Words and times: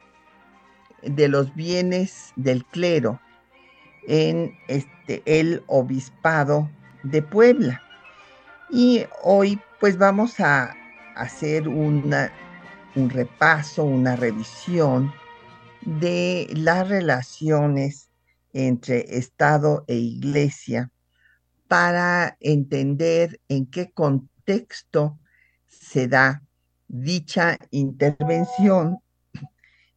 de 1.03 1.27
los 1.27 1.53
bienes 1.53 2.33
del 2.35 2.65
clero 2.65 3.21
en 4.07 4.57
este, 4.67 5.21
el 5.25 5.63
obispado 5.67 6.67
de 7.03 7.21
Puebla. 7.21 7.83
Y 8.71 9.05
hoy 9.23 9.59
pues 9.79 9.99
vamos 9.99 10.39
a 10.39 10.75
hacer 11.15 11.67
un 11.67 12.11
repaso, 12.95 13.83
una 13.83 14.15
revisión 14.15 15.13
de 15.81 16.47
las 16.53 16.87
relaciones 16.87 18.09
entre 18.53 19.17
Estado 19.17 19.83
e 19.87 19.95
Iglesia 19.95 20.91
para 21.67 22.37
entender 22.39 23.39
en 23.49 23.65
qué 23.65 23.91
contexto 23.91 25.19
se 25.67 26.07
da 26.07 26.41
dicha 26.87 27.57
intervención 27.71 28.99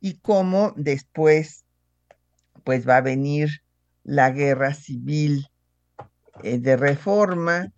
y 0.00 0.14
cómo 0.19 0.72
después 0.77 1.64
pues 2.65 2.89
va 2.89 2.98
a 2.98 3.03
venir 3.03 3.62
la 4.03 4.31
guerra 4.31 4.75
civil 4.75 5.48
eh, 6.42 6.59
de 6.59 6.77
reforma 6.77 7.72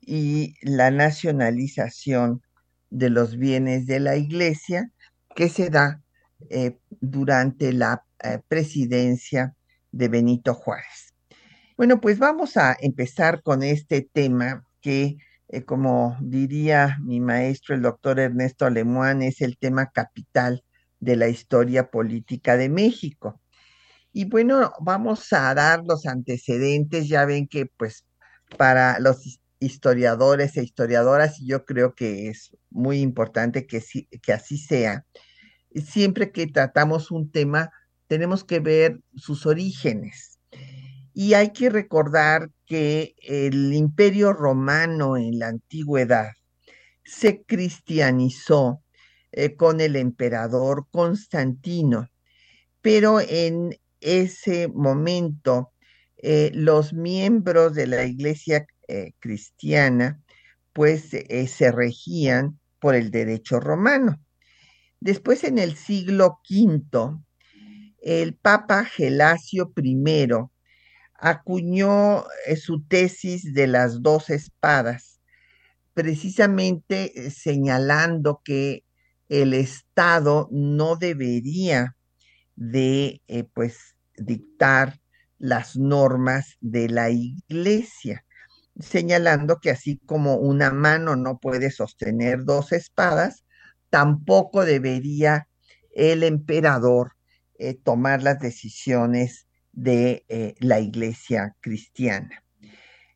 y 0.00 0.54
la 0.62 0.90
nacionalización 0.90 2.42
de 2.90 3.10
los 3.10 3.36
bienes 3.36 3.86
de 3.86 4.00
la 4.00 4.16
iglesia 4.16 4.90
que 5.34 5.48
se 5.48 5.70
da 5.70 6.03
eh, 6.50 6.78
durante 7.00 7.72
la 7.72 8.04
eh, 8.22 8.40
presidencia 8.48 9.54
de 9.92 10.08
Benito 10.08 10.54
Juárez. 10.54 11.14
Bueno, 11.76 12.00
pues 12.00 12.18
vamos 12.18 12.56
a 12.56 12.76
empezar 12.80 13.42
con 13.42 13.62
este 13.62 14.08
tema 14.12 14.64
que, 14.80 15.16
como 15.66 16.16
diría 16.20 16.98
mi 17.02 17.20
maestro, 17.20 17.74
el 17.74 17.82
doctor 17.82 18.20
Ernesto 18.20 18.68
Lemoine, 18.70 19.26
es 19.26 19.40
el 19.40 19.58
tema 19.58 19.90
capital 19.90 20.62
de 21.00 21.16
la 21.16 21.28
historia 21.28 21.90
política 21.90 22.56
de 22.56 22.68
México. 22.68 23.40
Y 24.12 24.26
bueno, 24.26 24.72
vamos 24.80 25.32
a 25.32 25.52
dar 25.54 25.82
los 25.84 26.06
antecedentes, 26.06 27.08
ya 27.08 27.24
ven 27.24 27.48
que 27.48 27.66
pues 27.66 28.06
para 28.56 29.00
los 29.00 29.40
historiadores 29.58 30.56
e 30.56 30.62
historiadoras, 30.62 31.40
y 31.40 31.46
yo 31.48 31.64
creo 31.64 31.94
que 31.94 32.28
es 32.28 32.56
muy 32.70 33.00
importante 33.00 33.66
que, 33.66 33.82
que 34.22 34.32
así 34.32 34.58
sea, 34.58 35.04
siempre 35.74 36.32
que 36.32 36.46
tratamos 36.46 37.10
un 37.10 37.30
tema, 37.30 37.70
tenemos 38.06 38.44
que 38.44 38.60
ver 38.60 39.00
sus 39.16 39.46
orígenes. 39.46 40.38
Y 41.12 41.34
hay 41.34 41.52
que 41.52 41.70
recordar 41.70 42.50
que 42.66 43.14
el 43.18 43.72
imperio 43.72 44.32
romano 44.32 45.16
en 45.16 45.38
la 45.38 45.48
antigüedad 45.48 46.32
se 47.04 47.42
cristianizó 47.44 48.82
eh, 49.32 49.56
con 49.56 49.80
el 49.80 49.96
emperador 49.96 50.86
Constantino, 50.90 52.08
pero 52.80 53.20
en 53.20 53.76
ese 54.00 54.68
momento 54.68 55.72
eh, 56.16 56.50
los 56.54 56.92
miembros 56.92 57.74
de 57.74 57.86
la 57.86 58.04
iglesia 58.04 58.66
eh, 58.88 59.12
cristiana 59.18 60.20
pues 60.72 61.10
se 61.10 61.72
regían 61.72 62.58
por 62.80 62.96
el 62.96 63.10
derecho 63.10 63.60
romano. 63.60 64.23
Después, 65.04 65.44
en 65.44 65.58
el 65.58 65.76
siglo 65.76 66.40
V, 66.48 67.18
el 68.00 68.36
Papa 68.36 68.86
Gelasio 68.86 69.70
I 69.76 70.26
acuñó 71.12 72.24
eh, 72.46 72.56
su 72.56 72.82
tesis 72.84 73.52
de 73.52 73.66
las 73.66 74.00
dos 74.00 74.30
espadas, 74.30 75.20
precisamente 75.92 77.26
eh, 77.26 77.30
señalando 77.30 78.40
que 78.42 78.86
el 79.28 79.52
Estado 79.52 80.48
no 80.50 80.96
debería 80.96 81.98
de 82.56 83.20
eh, 83.28 83.44
pues 83.52 83.96
dictar 84.16 85.02
las 85.36 85.76
normas 85.76 86.56
de 86.62 86.88
la 86.88 87.10
iglesia, 87.10 88.24
señalando 88.80 89.58
que 89.60 89.68
así 89.70 90.00
como 90.06 90.36
una 90.36 90.70
mano 90.70 91.14
no 91.14 91.36
puede 91.36 91.70
sostener 91.70 92.46
dos 92.46 92.72
espadas, 92.72 93.44
tampoco 93.94 94.64
debería 94.64 95.46
el 95.94 96.24
emperador 96.24 97.12
eh, 97.56 97.74
tomar 97.74 98.24
las 98.24 98.40
decisiones 98.40 99.46
de 99.70 100.24
eh, 100.28 100.56
la 100.58 100.80
iglesia 100.80 101.54
cristiana. 101.60 102.42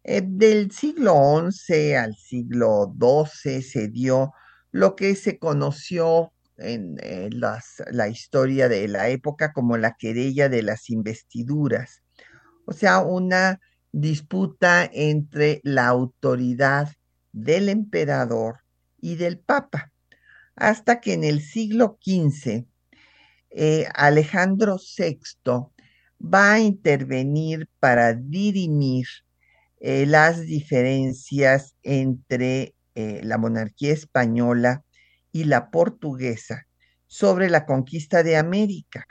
Eh, 0.05 0.23
del 0.25 0.71
siglo 0.71 1.51
XI 1.51 1.95
al 1.95 2.15
siglo 2.15 2.95
XII 2.97 3.61
se 3.61 3.89
dio 3.89 4.33
lo 4.71 4.95
que 4.95 5.17
se 5.17 5.41
conoció 5.41 6.33
en 6.59 6.95
la 7.01 8.09
historia 8.09 8.69
de 8.69 8.87
la 8.87 9.09
época 9.09 9.53
como 9.53 9.77
la 9.79 9.97
querella 9.99 10.49
de 10.49 10.63
las 10.63 10.91
investiduras, 10.91 12.05
o 12.67 12.73
sea, 12.73 13.01
una 13.01 13.61
disputa 13.91 14.89
entre 14.93 15.61
la 15.65 15.89
autoridad 15.89 16.89
del 17.33 17.69
emperador 17.69 18.61
y 19.01 19.17
del 19.17 19.41
papa 19.41 19.91
hasta 20.61 21.01
que 21.01 21.13
en 21.15 21.25
el 21.25 21.41
siglo 21.41 21.99
XV 22.05 22.67
eh, 23.51 23.87
Alejandro 23.95 24.77
VI 24.77 25.19
va 26.21 26.55
a 26.55 26.61
intervenir 26.61 27.69
para 27.79 28.13
dirimir 28.13 29.07
eh, 29.81 30.07
las 30.07 30.41
diferencias 30.41 31.77
entre 31.83 32.75
eh, 32.95 33.21
la 33.23 33.39
monarquía 33.39 33.93
española 33.93 34.85
y 35.33 35.45
la 35.45 35.71
portuguesa 35.71 36.67
sobre 37.07 37.49
la 37.49 37.65
conquista 37.65 38.23
de 38.23 38.37
América. 38.37 39.07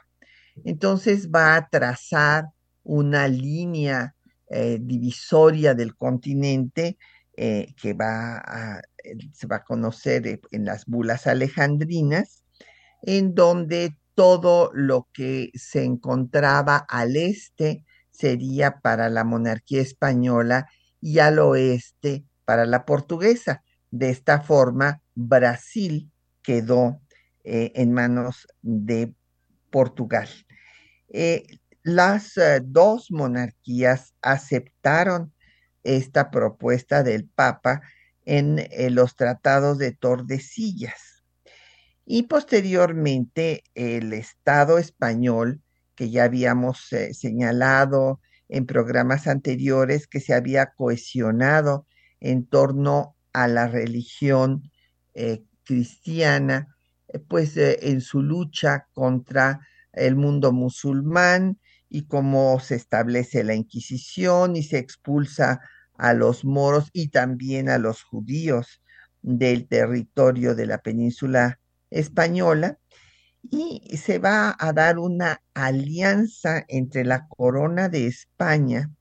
Entonces 0.66 1.30
va 1.30 1.56
a 1.56 1.68
trazar 1.70 2.46
una 2.84 3.28
línea 3.28 4.14
divisoria 4.50 5.74
del 5.74 5.94
continente 5.98 6.98
que 7.38 7.94
va 7.94 8.38
a 8.38 8.82
se 9.34 9.48
va 9.48 9.58
a 9.58 9.64
conocer 9.64 10.28
eh, 10.28 10.42
en 10.52 10.66
las 10.66 10.86
bulas 10.86 11.28
alejandrinas, 11.28 12.44
en 13.02 13.36
donde 13.36 13.98
todo 14.16 14.72
lo 14.74 15.08
que 15.14 15.52
se 15.54 15.84
encontraba 15.84 16.78
al 16.78 17.16
este 17.16 17.86
sería 18.12 18.80
para 18.80 19.10
la 19.10 19.24
monarquía 19.24 19.82
española 19.82 20.68
y 21.00 21.20
al 21.20 21.40
oeste 21.40 22.26
para 22.46 22.66
la 22.66 22.86
portuguesa. 22.86 23.64
De 23.92 24.10
esta 24.10 24.42
forma, 24.42 25.02
Brasil 25.14 26.12
quedó 26.42 27.00
eh, 27.44 27.72
en 27.76 27.94
manos 27.94 28.48
de 28.62 29.14
Portugal. 29.70 30.28
Eh, 31.10 31.46
las 31.84 32.34
dos 32.64 33.12
monarquías 33.12 34.14
aceptaron 34.22 35.34
esta 35.88 36.30
propuesta 36.30 37.02
del 37.02 37.26
Papa 37.26 37.82
en 38.26 38.60
eh, 38.60 38.90
los 38.90 39.16
tratados 39.16 39.78
de 39.78 39.94
Tordesillas. 39.94 41.24
Y 42.06 42.24
posteriormente 42.24 43.64
el 43.74 44.12
Estado 44.14 44.78
español, 44.78 45.62
que 45.96 46.10
ya 46.10 46.26
habíamos 46.26 46.92
eh, 46.92 47.14
señalado 47.14 48.20
en 48.50 48.66
programas 48.66 49.28
anteriores, 49.28 50.08
que 50.08 50.20
se 50.20 50.34
había 50.34 50.74
cohesionado 50.74 51.88
en 52.20 52.46
torno 52.46 53.16
a 53.32 53.48
la 53.48 53.68
religión 53.68 54.70
eh, 55.14 55.44
cristiana, 55.64 56.76
pues 57.30 57.56
en 57.56 58.02
su 58.02 58.22
lucha 58.22 58.88
contra 58.94 59.62
el 59.94 60.18
mundo 60.18 60.52
musulmán 60.52 61.60
y 61.90 62.08
cómo 62.08 62.60
se 62.60 62.76
establece 62.76 63.46
la 63.46 63.56
Inquisición 63.56 64.58
y 64.58 64.64
se 64.64 64.78
expulsa 64.78 65.62
a 65.98 66.14
los 66.14 66.46
moros 66.46 66.90
y 66.94 67.10
también 67.10 67.70
a 67.70 67.78
los 67.78 68.04
judíos 68.04 68.82
del 69.22 69.68
territorio 69.68 70.56
de 70.56 70.66
la 70.68 70.80
península 70.80 71.60
española. 71.90 72.80
y 73.50 73.98
se 73.98 74.20
va 74.20 74.56
a 74.60 74.74
dar 74.74 75.00
una 75.00 75.42
alianza 75.54 76.66
entre 76.68 77.06
la 77.06 77.28
corona 77.30 77.88
de 77.90 78.08
España 78.08 78.92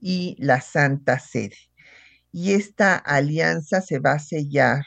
y 0.00 0.36
la 0.38 0.60
Santa 0.60 1.18
Sede. 1.18 1.56
Y 2.32 2.52
esta 2.54 2.96
alianza 2.96 3.80
se 3.80 4.00
va 4.00 4.12
a 4.12 4.18
sellar 4.18 4.86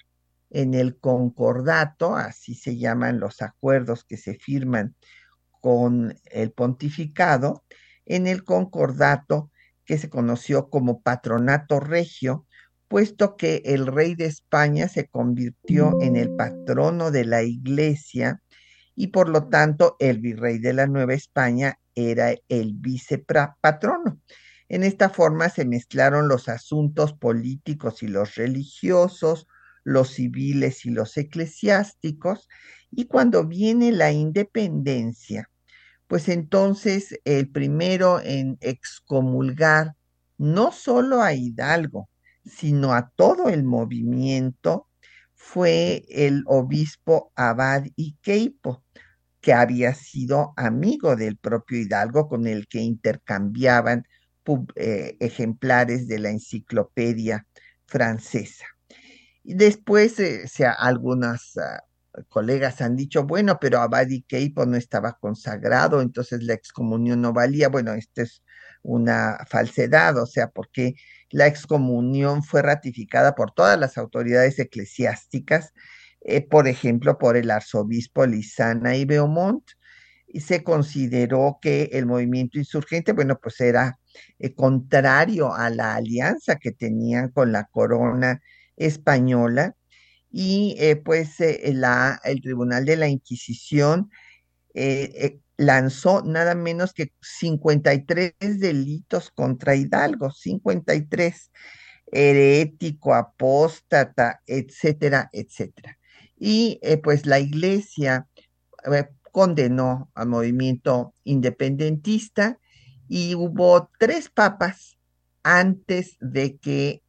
en 0.49 0.73
el 0.73 0.97
concordato, 0.99 2.15
así 2.15 2.55
se 2.55 2.77
llaman 2.77 3.19
los 3.19 3.41
acuerdos 3.41 4.03
que 4.03 4.17
se 4.17 4.35
firman 4.35 4.95
con 5.61 6.19
el 6.25 6.51
pontificado, 6.51 7.63
en 8.05 8.27
el 8.27 8.43
concordato 8.43 9.51
que 9.87 9.97
se 9.97 10.09
conoció 10.09 10.69
como 10.69 11.01
patronato 11.01 11.79
regio, 11.79 12.45
puesto 12.87 13.35
que 13.37 13.63
el 13.65 13.87
rey 13.87 14.13
de 14.15 14.25
España 14.25 14.87
se 14.89 15.07
convirtió 15.07 15.97
en 16.01 16.15
el 16.15 16.35
patrono 16.35 17.09
de 17.09 17.25
la 17.25 17.41
iglesia 17.41 18.43
y 18.95 19.07
por 19.07 19.29
lo 19.29 19.47
tanto 19.47 19.95
el 19.99 20.19
virrey 20.19 20.59
de 20.59 20.73
la 20.73 20.87
Nueva 20.87 21.13
España 21.13 21.79
era 21.95 22.35
el 22.49 22.73
vicepatrono. 22.73 24.19
En 24.69 24.83
esta 24.83 25.09
forma 25.09 25.49
se 25.49 25.65
mezclaron 25.65 26.27
los 26.27 26.49
asuntos 26.49 27.13
políticos 27.13 28.03
y 28.03 28.07
los 28.07 28.35
religiosos, 28.35 29.47
los 29.83 30.09
civiles 30.09 30.85
y 30.85 30.89
los 30.89 31.15
eclesiásticos, 31.15 32.49
y 32.91 33.05
cuando 33.05 33.45
viene 33.45 33.93
la 33.93 34.11
independencia, 34.11 35.49
pues 36.07 36.29
entonces 36.29 37.19
el 37.25 37.49
primero 37.51 38.19
en 38.21 38.57
excomulgar 38.61 39.95
no 40.37 40.71
solo 40.71 41.21
a 41.21 41.33
Hidalgo, 41.33 42.09
sino 42.45 42.93
a 42.93 43.11
todo 43.15 43.49
el 43.49 43.63
movimiento, 43.63 44.87
fue 45.33 46.05
el 46.09 46.43
obispo 46.45 47.31
Abad 47.35 47.85
y 47.95 48.15
Queipo, 48.21 48.83
que 49.41 49.53
había 49.53 49.93
sido 49.93 50.53
amigo 50.57 51.15
del 51.15 51.37
propio 51.37 51.79
Hidalgo, 51.79 52.27
con 52.27 52.47
el 52.47 52.67
que 52.67 52.79
intercambiaban 52.79 54.05
eh, 54.75 55.17
ejemplares 55.19 56.07
de 56.07 56.19
la 56.19 56.29
enciclopedia 56.29 57.45
francesa. 57.85 58.65
Después, 59.43 60.19
eh, 60.19 60.45
algunas 60.77 61.57
ah, 61.57 61.83
colegas 62.29 62.81
han 62.81 62.95
dicho, 62.95 63.25
bueno, 63.25 63.57
pero 63.59 63.79
Abadi 63.79 64.23
Keipo 64.23 64.65
no 64.65 64.77
estaba 64.77 65.17
consagrado, 65.19 66.01
entonces 66.01 66.43
la 66.43 66.53
excomunión 66.53 67.21
no 67.21 67.33
valía. 67.33 67.69
Bueno, 67.69 67.93
esto 67.93 68.21
es 68.21 68.43
una 68.83 69.37
falsedad, 69.49 70.17
o 70.17 70.25
sea, 70.25 70.49
porque 70.49 70.95
la 71.29 71.47
excomunión 71.47 72.43
fue 72.43 72.61
ratificada 72.61 73.35
por 73.35 73.51
todas 73.51 73.79
las 73.79 73.97
autoridades 73.97 74.59
eclesiásticas, 74.59 75.73
eh, 76.21 76.41
por 76.41 76.67
ejemplo, 76.67 77.17
por 77.17 77.37
el 77.37 77.51
arzobispo 77.51 78.25
Lizana 78.25 78.95
y 78.95 79.05
Beaumont, 79.05 79.63
y 80.27 80.41
se 80.41 80.63
consideró 80.63 81.59
que 81.61 81.89
el 81.93 82.05
movimiento 82.05 82.59
insurgente, 82.59 83.13
bueno, 83.13 83.39
pues 83.41 83.59
era 83.61 83.97
eh, 84.39 84.53
contrario 84.53 85.53
a 85.53 85.69
la 85.69 85.95
alianza 85.95 86.57
que 86.57 86.71
tenían 86.71 87.29
con 87.29 87.51
la 87.51 87.65
corona 87.65 88.41
española 88.75 89.75
y 90.29 90.75
eh, 90.77 90.95
pues 90.97 91.39
eh, 91.39 91.61
el 92.23 92.41
Tribunal 92.41 92.85
de 92.85 92.97
la 92.97 93.07
Inquisición 93.07 94.11
eh, 94.73 95.39
lanzó 95.57 96.21
nada 96.23 96.53
menos 96.55 96.93
que 96.93 97.11
53 97.21 98.33
delitos 98.39 99.31
contra 99.31 99.75
Hidalgo, 99.75 100.31
53, 100.31 101.51
herético, 102.11 103.15
apóstata, 103.15 104.41
etcétera, 104.45 105.29
etcétera. 105.31 105.97
Y 106.37 106.79
pues 107.03 107.25
la 107.25 107.39
iglesia 107.39 108.27
condenó 109.31 110.11
al 110.13 110.27
movimiento 110.27 111.15
independentista 111.23 112.59
y 113.07 113.33
hubo 113.33 113.89
tres 113.97 114.29
papas 114.29 114.99
antes 115.41 116.17
de 116.19 116.57
que 116.57 117.01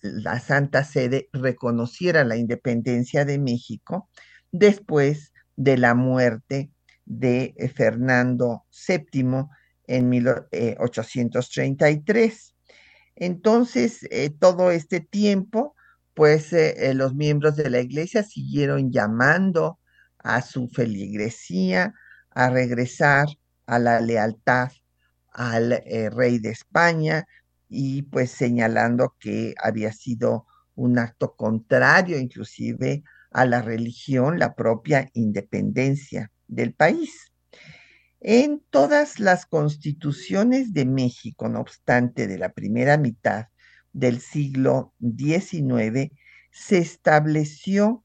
la 0.00 0.40
Santa 0.40 0.84
Sede 0.84 1.28
reconociera 1.32 2.24
la 2.24 2.36
independencia 2.36 3.24
de 3.24 3.38
México 3.38 4.08
después 4.52 5.32
de 5.56 5.76
la 5.76 5.94
muerte 5.94 6.70
de 7.04 7.54
eh, 7.56 7.68
Fernando 7.68 8.64
VII 8.86 9.46
en 9.86 10.08
1833. 10.08 12.32
Eh, 12.32 12.54
Entonces, 13.16 14.06
eh, 14.10 14.30
todo 14.30 14.70
este 14.70 15.00
tiempo, 15.00 15.74
pues 16.14 16.52
los 16.94 17.14
miembros 17.14 17.54
de 17.54 17.70
la 17.70 17.80
iglesia 17.80 18.24
siguieron 18.24 18.90
llamando 18.90 19.78
a 20.18 20.42
su 20.42 20.68
feligresía 20.68 21.94
a 22.30 22.50
regresar 22.50 23.28
a 23.66 23.78
la 23.78 24.00
lealtad 24.00 24.72
al 25.32 25.80
rey 26.10 26.40
de 26.40 26.50
España, 26.50 27.24
y 27.68 28.02
pues 28.02 28.30
señalando 28.30 29.16
que 29.20 29.54
había 29.62 29.92
sido 29.92 30.46
un 30.74 30.98
acto 30.98 31.34
contrario 31.36 32.18
inclusive 32.18 33.02
a 33.30 33.44
la 33.44 33.62
religión, 33.62 34.38
la 34.38 34.54
propia 34.54 35.08
independencia 35.12 36.30
del 36.46 36.72
país. 36.72 37.32
En 38.20 38.62
todas 38.70 39.20
las 39.20 39.46
constituciones 39.46 40.72
de 40.72 40.86
México, 40.86 41.48
no 41.48 41.60
obstante, 41.60 42.26
de 42.26 42.38
la 42.38 42.52
primera 42.52 42.96
mitad 42.96 43.46
del 43.92 44.20
siglo 44.20 44.94
XIX, 45.00 46.10
se 46.50 46.78
estableció 46.78 48.04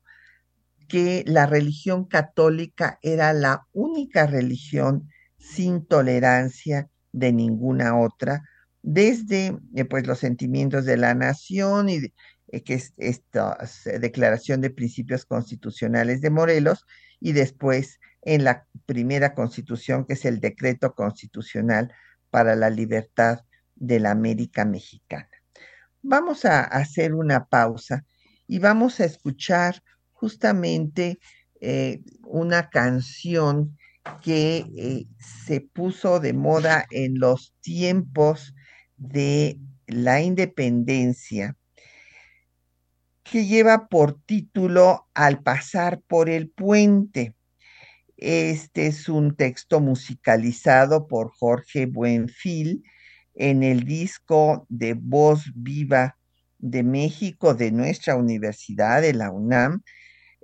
que 0.87 1.23
la 1.25 1.45
religión 1.45 2.05
católica 2.05 2.99
era 3.01 3.33
la 3.33 3.67
única 3.71 4.27
religión 4.27 5.09
sin 5.37 5.85
tolerancia 5.85 6.89
de 7.11 7.31
ninguna 7.33 7.99
otra, 7.99 8.43
desde 8.83 9.57
eh, 9.75 9.85
pues, 9.85 10.05
los 10.05 10.19
sentimientos 10.19 10.85
de 10.85 10.97
la 10.97 11.15
nación 11.15 11.89
y 11.89 12.13
eh, 12.49 12.63
que 12.63 12.75
es 12.75 12.93
esta 12.97 13.57
declaración 13.99 14.61
de 14.61 14.69
principios 14.69 15.25
constitucionales 15.25 16.21
de 16.21 16.29
Morelos 16.29 16.85
y 17.19 17.31
después 17.31 17.99
en 18.21 18.43
la 18.43 18.67
primera 18.85 19.33
constitución 19.33 20.05
que 20.05 20.13
es 20.13 20.25
el 20.25 20.39
decreto 20.39 20.93
constitucional 20.93 21.91
para 22.29 22.55
la 22.55 22.69
libertad 22.69 23.39
de 23.75 23.99
la 23.99 24.11
América 24.11 24.65
Mexicana. 24.65 25.29
Vamos 26.01 26.45
a 26.45 26.61
hacer 26.61 27.13
una 27.13 27.45
pausa 27.45 28.05
y 28.45 28.59
vamos 28.59 28.99
a 28.99 29.05
escuchar 29.05 29.81
justamente 30.11 31.19
eh, 31.61 32.01
una 32.25 32.69
canción 32.69 33.77
que 34.21 35.07
se 35.17 35.61
puso 35.61 36.19
de 36.19 36.33
moda 36.33 36.85
en 36.91 37.19
los 37.19 37.53
tiempos 37.61 38.53
de 39.09 39.59
la 39.87 40.21
independencia 40.21 41.57
que 43.23 43.45
lleva 43.45 43.87
por 43.87 44.21
título 44.21 45.07
Al 45.13 45.41
pasar 45.41 46.01
por 46.01 46.29
el 46.29 46.49
puente. 46.49 47.33
Este 48.17 48.87
es 48.87 49.09
un 49.09 49.35
texto 49.35 49.81
musicalizado 49.81 51.07
por 51.07 51.31
Jorge 51.31 51.85
Buenfil 51.85 52.83
en 53.33 53.63
el 53.63 53.83
disco 53.83 54.65
de 54.69 54.93
Voz 54.93 55.51
Viva 55.55 56.17
de 56.59 56.83
México 56.83 57.53
de 57.53 57.71
nuestra 57.71 58.15
universidad, 58.15 59.01
de 59.01 59.13
la 59.13 59.31
UNAM. 59.31 59.83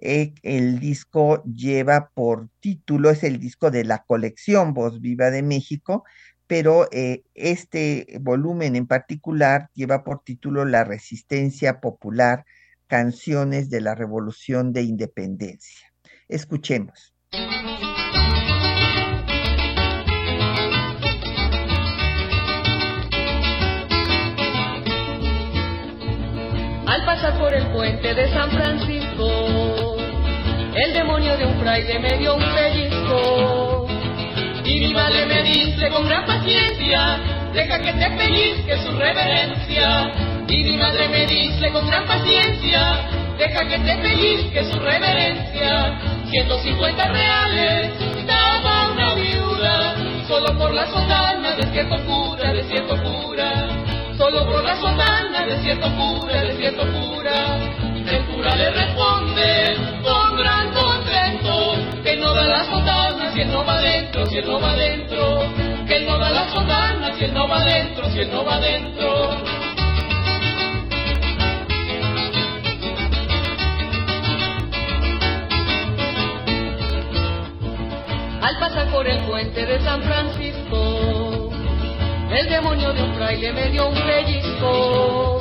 Eh, 0.02 0.34
el 0.44 0.80
disco 0.80 1.44
lleva 1.44 2.10
por 2.14 2.50
título, 2.60 3.10
es 3.10 3.24
el 3.24 3.40
disco 3.40 3.72
de 3.72 3.86
la 3.86 4.04
colección 4.06 4.74
Voz 4.74 5.00
Viva 5.00 5.30
de 5.30 5.44
México, 5.44 6.04
pero 6.50 6.88
eh, 6.92 7.22
este 7.36 8.18
volumen 8.22 8.76
en 8.76 8.88
particular 8.88 9.70
lleva 9.76 10.04
por 10.04 10.24
título 10.24 10.66
La 10.66 10.84
resistencia 10.84 11.80
popular, 11.80 12.44
canciones 12.88 13.70
de 13.70 13.82
la 13.82 13.94
revolución 13.94 14.74
de 14.74 14.82
independencia. 14.82 15.94
Escuchemos. 16.28 17.14
Al 26.88 27.06
pasar 27.06 27.38
por 27.38 27.54
el 27.54 27.72
puente 27.72 28.16
de 28.16 28.28
San 28.34 28.50
Francisco, 28.50 29.98
el 30.76 30.94
demonio 30.94 31.38
de 31.38 31.46
un 31.46 31.60
fraile 31.60 32.00
me 32.00 32.18
dio 32.18 32.36
un 32.36 32.44
pellizco 32.56 33.59
mi 34.80 34.94
madre 34.94 35.26
me 35.26 35.44
dice 35.44 35.90
con 35.90 36.08
gran 36.08 36.26
paciencia, 36.26 37.20
deja 37.54 37.80
que 37.80 37.92
te 37.92 38.10
pellizque 38.12 38.78
su 38.78 38.92
reverencia. 38.94 40.12
Y 40.48 40.64
mi 40.64 40.78
madre 40.78 41.10
me 41.10 41.26
dice 41.28 41.70
con 41.72 41.86
gran 41.88 42.06
paciencia, 42.08 43.02
deja 43.38 43.68
que 43.68 43.78
te 43.78 43.98
pellizque 43.98 44.64
su 44.72 44.80
reverencia. 44.80 46.00
150 46.30 47.08
reales 47.10 47.92
daba 48.26 48.92
una 48.92 49.16
viuda, 49.16 49.96
solo 50.28 50.58
por 50.58 50.74
la 50.74 50.86
sotana 50.88 51.56
de 51.58 51.64
cierto 51.74 51.98
cura, 52.06 52.54
de 52.54 52.64
cierto 52.64 52.96
cura. 53.04 53.68
Solo 54.18 54.46
por 54.46 54.64
la 54.64 54.76
sotana 54.78 55.46
de 55.46 55.62
cierto 55.62 55.90
cura, 55.96 56.42
de 56.42 56.56
cierto 56.56 56.84
cura. 56.84 56.99
Si 64.40 64.46
él 64.46 64.52
no 64.52 64.60
va 64.62 64.72
adentro. 64.72 65.42
Que 65.86 65.98
él 65.98 66.06
no 66.06 66.18
da 66.18 66.30
la 66.30 66.50
sotana 66.50 67.14
si 67.18 67.26
él 67.26 67.34
no 67.34 67.48
va 67.48 67.58
adentro, 67.58 68.10
si 68.12 68.20
él 68.20 68.32
no 68.32 68.46
va 68.46 68.56
adentro. 68.56 69.30
Al 78.42 78.60
pasar 78.60 78.88
por 78.92 79.08
el 79.08 79.20
puente 79.26 79.66
de 79.66 79.80
San 79.82 80.02
Francisco, 80.04 81.52
el 82.32 82.50
demonio 82.50 82.94
de 82.94 83.04
un 83.04 83.14
fraile 83.16 83.52
me 83.52 83.70
dio 83.70 83.90
un 83.90 83.96
pellizco. 83.96 85.40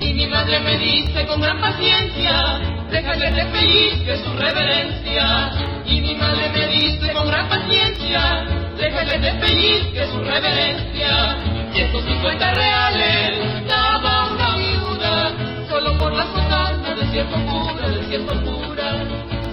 Y 0.00 0.14
mi 0.14 0.26
madre 0.26 0.60
me 0.60 0.78
dice 0.78 1.26
con 1.26 1.40
gran 1.40 1.60
paciencia, 1.60 2.60
déjale 2.90 3.32
de 3.32 4.04
que 4.04 4.16
su 4.16 4.32
reverencia. 4.34 5.71
Y 5.84 6.00
mi 6.00 6.14
madre 6.14 6.48
me 6.50 6.66
dice 6.68 7.12
con 7.12 7.26
gran 7.26 7.48
paciencia, 7.48 8.44
déjale 8.76 9.18
de 9.18 9.92
que 9.92 10.06
su 10.06 10.18
reverencia. 10.20 11.36
Y 11.74 11.80
estos 11.80 12.04
50 12.04 12.54
reales 12.54 13.66
daba 13.66 14.30
una 14.30 14.56
viuda, 14.56 15.32
solo 15.68 15.98
por 15.98 16.12
la 16.12 16.24
sotana 16.24 16.94
de 16.94 17.06
cierto 17.06 17.36
cura, 17.46 17.88
de 17.88 18.04
cierto 18.04 18.34
cura. 18.42 18.94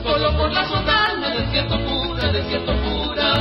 Solo 0.03 0.37
por 0.37 0.51
la 0.51 0.65
sotana 0.65 1.29
de 1.29 1.51
cierto 1.51 1.79
cura, 1.85 2.31
de 2.31 2.43
cierto 2.43 2.73
cura. 2.73 3.33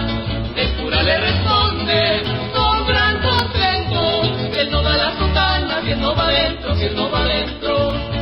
El 0.57 0.73
cura 0.77 1.03
le 1.03 1.19
responde 1.19 2.23
con 2.55 2.87
gran 2.87 3.21
contento, 3.21 4.23
que 4.53 4.61
él 4.61 4.71
no 4.71 4.83
da 4.83 4.97
la 4.97 5.19
sotana, 5.19 5.81
que 5.83 5.95
no 5.97 6.15
va 6.15 6.29
adentro, 6.29 6.75
que 6.75 6.91
no 6.91 7.11
va 7.11 7.21
adentro. 7.21 8.18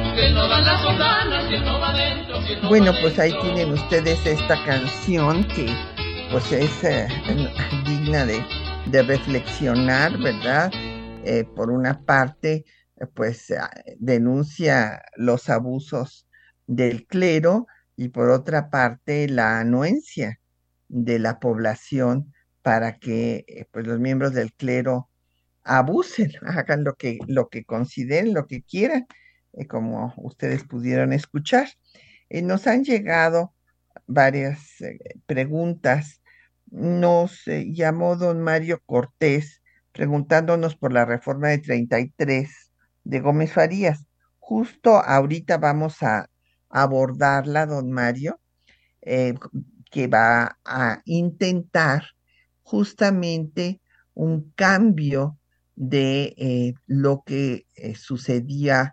Bueno, 2.69 2.93
pues 3.01 3.19
ahí 3.19 3.33
tienen 3.43 3.73
ustedes 3.73 4.25
esta 4.27 4.57
canción 4.65 5.47
que 5.49 5.67
pues 6.31 6.51
es 6.53 6.85
eh, 6.85 7.09
digna 7.85 8.25
de, 8.27 8.43
reflexionar, 9.03 10.19
¿verdad? 10.19 10.71
Eh, 11.25 11.45
por 11.55 11.71
una 11.71 12.05
parte, 12.05 12.65
pues 13.15 13.51
ah, 13.53 13.71
denuncia 13.99 15.03
los 15.17 15.49
abusos 15.49 16.27
del 16.67 17.07
clero 17.07 17.67
y 17.97 18.09
por 18.09 18.31
otra 18.31 18.71
parte 18.71 19.29
la 19.29 19.61
anuencia 19.61 20.41
de 20.89 21.19
la 21.19 21.39
población 21.39 22.33
para 22.63 22.99
que 22.99 23.45
eh, 23.49 23.67
pues 23.71 23.87
los 23.87 24.01
miembros 24.01 24.33
del 24.35 24.53
clero 24.53 25.09
abusen, 25.63 26.33
hagan 26.47 26.85
lo 26.85 26.95
que, 26.95 27.19
lo 27.27 27.49
que 27.49 27.65
consideren, 27.65 28.35
lo 28.35 28.47
que 28.47 28.63
quieran 28.63 29.07
eh, 29.57 29.67
como 29.67 30.13
ustedes 30.19 30.65
pudieron 30.65 31.13
escuchar. 31.13 31.69
Eh, 32.29 32.43
nos 32.43 32.67
han 32.67 32.85
llegado 32.85 33.55
varias 34.07 34.81
eh, 34.83 34.99
preguntas. 35.27 36.23
Nos 36.67 37.43
llamó 37.47 38.17
don 38.17 38.43
Mario 38.43 38.83
Cortés 38.85 39.63
preguntándonos 39.93 40.77
por 40.77 40.93
la 40.93 41.07
reforma 41.07 41.49
de 41.49 41.59
33 41.59 42.51
de 43.05 43.21
Gómez 43.21 43.53
Farías. 43.53 44.05
Justo 44.39 44.97
ahorita 44.97 45.57
vamos 45.57 46.03
a 46.03 46.29
abordarla, 46.69 47.65
don 47.67 47.91
Mario, 47.91 48.39
que 49.01 50.07
va 50.09 50.59
a 50.65 51.01
intentar 51.05 52.05
justamente 52.63 53.81
un 54.13 54.51
cambio 54.55 55.39
de 55.77 56.75
lo 56.87 57.23
que 57.25 57.67
sucedía 57.95 58.93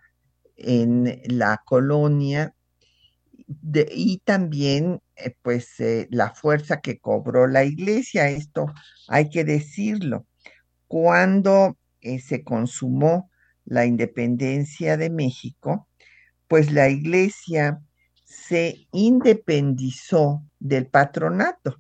en 0.56 1.22
la 1.26 1.62
colonia 1.66 2.54
y 3.74 4.20
también 4.20 5.02
eh, 5.16 5.36
pues 5.42 5.80
eh, 5.80 6.08
la 6.12 6.34
fuerza 6.34 6.82
que 6.82 7.00
cobró 7.00 7.48
la 7.48 7.64
iglesia, 7.64 8.30
esto 8.30 8.68
hay 9.08 9.30
que 9.30 9.44
decirlo. 9.44 10.26
Cuando 10.88 11.78
eh, 12.02 12.20
se 12.20 12.44
consumó 12.44 13.30
la 13.66 13.86
independencia 13.86 14.98
de 14.98 15.10
México, 15.10 15.88
pues 16.48 16.72
la 16.72 16.90
iglesia 16.90 17.82
se 18.26 18.88
independizó 18.92 20.44
del 20.60 20.88
patronato. 20.88 21.80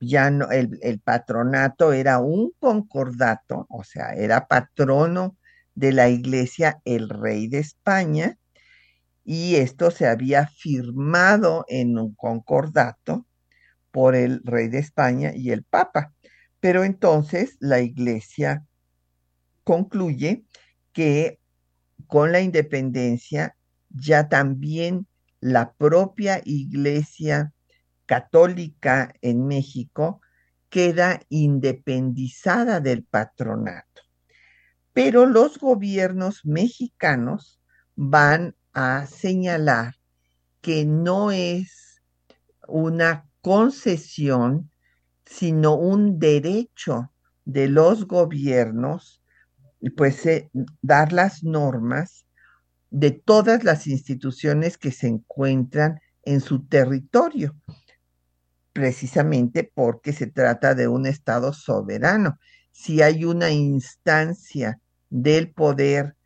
Ya 0.00 0.30
no, 0.30 0.50
el, 0.50 0.78
el 0.82 1.00
patronato 1.00 1.92
era 1.92 2.20
un 2.20 2.52
concordato, 2.58 3.66
o 3.68 3.84
sea, 3.84 4.14
era 4.14 4.46
patrono 4.46 5.36
de 5.80 5.92
la 5.92 6.10
iglesia 6.10 6.80
el 6.84 7.08
rey 7.08 7.48
de 7.48 7.58
España 7.58 8.38
y 9.24 9.56
esto 9.56 9.90
se 9.90 10.06
había 10.06 10.46
firmado 10.46 11.64
en 11.68 11.98
un 11.98 12.14
concordato 12.14 13.26
por 13.90 14.14
el 14.14 14.42
rey 14.44 14.68
de 14.68 14.78
España 14.78 15.32
y 15.34 15.52
el 15.52 15.64
papa. 15.64 16.12
Pero 16.60 16.84
entonces 16.84 17.56
la 17.60 17.80
iglesia 17.80 18.66
concluye 19.64 20.44
que 20.92 21.40
con 22.06 22.30
la 22.30 22.42
independencia 22.42 23.56
ya 23.88 24.28
también 24.28 25.06
la 25.40 25.72
propia 25.72 26.42
iglesia 26.44 27.54
católica 28.04 29.14
en 29.22 29.46
México 29.46 30.20
queda 30.68 31.20
independizada 31.30 32.80
del 32.80 33.04
patronato 33.04 34.09
pero 34.92 35.26
los 35.26 35.58
gobiernos 35.58 36.44
mexicanos 36.44 37.60
van 37.96 38.56
a 38.72 39.06
señalar 39.06 39.94
que 40.60 40.84
no 40.84 41.30
es 41.30 42.02
una 42.66 43.28
concesión, 43.40 44.70
sino 45.24 45.74
un 45.74 46.18
derecho 46.18 47.12
de 47.44 47.68
los 47.68 48.06
gobiernos, 48.06 49.22
pues 49.96 50.26
eh, 50.26 50.50
dar 50.82 51.12
las 51.12 51.42
normas 51.42 52.26
de 52.90 53.12
todas 53.12 53.64
las 53.64 53.86
instituciones 53.86 54.76
que 54.76 54.90
se 54.90 55.06
encuentran 55.06 56.00
en 56.24 56.40
su 56.40 56.66
territorio, 56.66 57.56
precisamente 58.72 59.70
porque 59.74 60.12
se 60.12 60.26
trata 60.26 60.74
de 60.74 60.88
un 60.88 61.06
Estado 61.06 61.52
soberano 61.52 62.38
si 62.72 63.02
hay 63.02 63.24
una 63.24 63.50
instancia 63.50 64.80
del 65.08 65.50
poder 65.50 66.16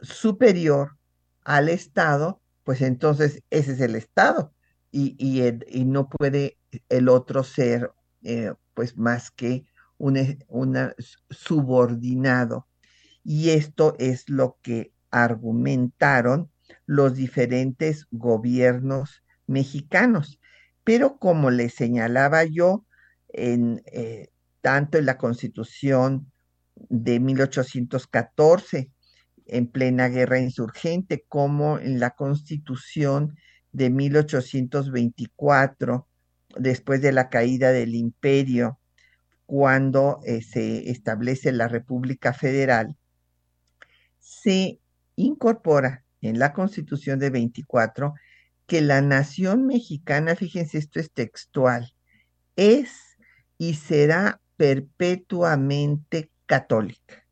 superior 0.00 0.96
al 1.44 1.68
Estado, 1.68 2.40
pues 2.64 2.82
entonces 2.82 3.42
ese 3.50 3.72
es 3.72 3.80
el 3.80 3.94
Estado 3.94 4.52
y, 4.92 5.16
y, 5.18 5.84
no 5.84 6.08
puede 6.08 6.58
el 6.88 7.08
otro 7.08 7.42
ser 7.42 7.90
eh, 8.22 8.52
pues 8.74 8.96
más 8.96 9.30
que 9.30 9.64
un 9.98 10.38
una 10.48 10.94
subordinado. 11.30 12.68
Y 13.24 13.50
esto 13.50 13.94
es 13.98 14.28
lo 14.28 14.58
que 14.62 14.92
argumentaron 15.10 16.50
los 16.86 17.14
diferentes 17.14 18.06
gobiernos 18.10 19.22
mexicanos. 19.46 20.40
Pero 20.84 21.18
como 21.18 21.50
le 21.50 21.68
señalaba 21.70 22.44
yo, 22.44 22.84
en, 23.28 23.82
eh, 23.86 24.31
tanto 24.62 24.96
en 24.96 25.04
la 25.06 25.18
Constitución 25.18 26.32
de 26.88 27.20
1814, 27.20 28.90
en 29.46 29.66
plena 29.66 30.08
guerra 30.08 30.40
insurgente, 30.40 31.24
como 31.28 31.78
en 31.78 32.00
la 32.00 32.12
Constitución 32.12 33.36
de 33.72 33.90
1824, 33.90 36.08
después 36.56 37.02
de 37.02 37.12
la 37.12 37.28
caída 37.28 37.72
del 37.72 37.94
imperio, 37.94 38.78
cuando 39.46 40.20
eh, 40.24 40.42
se 40.42 40.90
establece 40.90 41.52
la 41.52 41.68
República 41.68 42.32
Federal, 42.32 42.96
se 44.20 44.80
incorpora 45.16 46.04
en 46.22 46.38
la 46.38 46.52
Constitución 46.52 47.18
de 47.18 47.30
24 47.30 48.14
que 48.66 48.80
la 48.80 49.02
nación 49.02 49.66
mexicana, 49.66 50.36
fíjense, 50.36 50.78
esto 50.78 51.00
es 51.00 51.10
textual, 51.10 51.92
es 52.56 53.18
y 53.58 53.74
será 53.74 54.40
perpetuamente 54.62 56.30
católica 56.46 57.26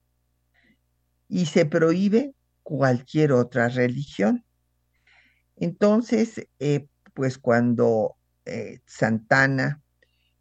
y 1.29 1.47
se 1.47 1.65
prohíbe 1.65 2.35
cualquier 2.65 3.31
otra 3.31 3.69
religión. 3.69 4.45
Entonces, 5.55 6.49
eh, 6.59 6.89
pues 7.15 7.39
cuando 7.39 8.17
eh, 8.47 8.81
Santana 8.85 9.81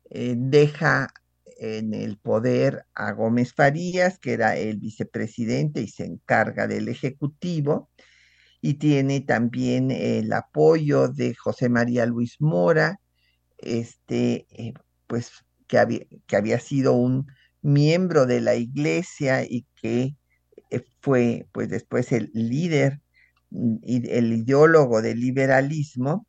eh, 0.10 0.34
deja 0.36 1.14
en 1.60 1.94
el 1.94 2.18
poder 2.18 2.88
a 2.96 3.12
Gómez 3.12 3.54
Farías, 3.54 4.18
que 4.18 4.34
era 4.34 4.58
el 4.58 4.78
vicepresidente 4.78 5.82
y 5.82 5.90
se 5.90 6.06
encarga 6.06 6.66
del 6.66 6.88
Ejecutivo, 6.88 7.92
y 8.62 8.80
tiene 8.80 9.22
también 9.22 9.92
el 9.92 10.34
apoyo 10.34 11.08
de 11.08 11.36
José 11.36 11.70
María 11.70 12.08
Luis 12.08 12.38
Mora, 12.40 13.00
este, 13.60 14.48
pues 15.06 15.46
que 15.70 16.36
había, 16.36 16.60
sido 16.60 16.94
un 16.94 17.28
miembro 17.62 18.26
de 18.26 18.42
la 18.42 18.56
iglesia 18.56 19.44
y 19.44 19.68
que 19.76 20.16
eh, 20.72 20.84
fue 21.02 21.48
pues 21.54 21.70
después 21.70 22.12
el 22.12 22.32
líder 22.34 23.02
y 23.52 24.10
el 24.10 24.34
ideólogo 24.34 25.02
del 25.02 25.20
liberalismo, 25.20 26.28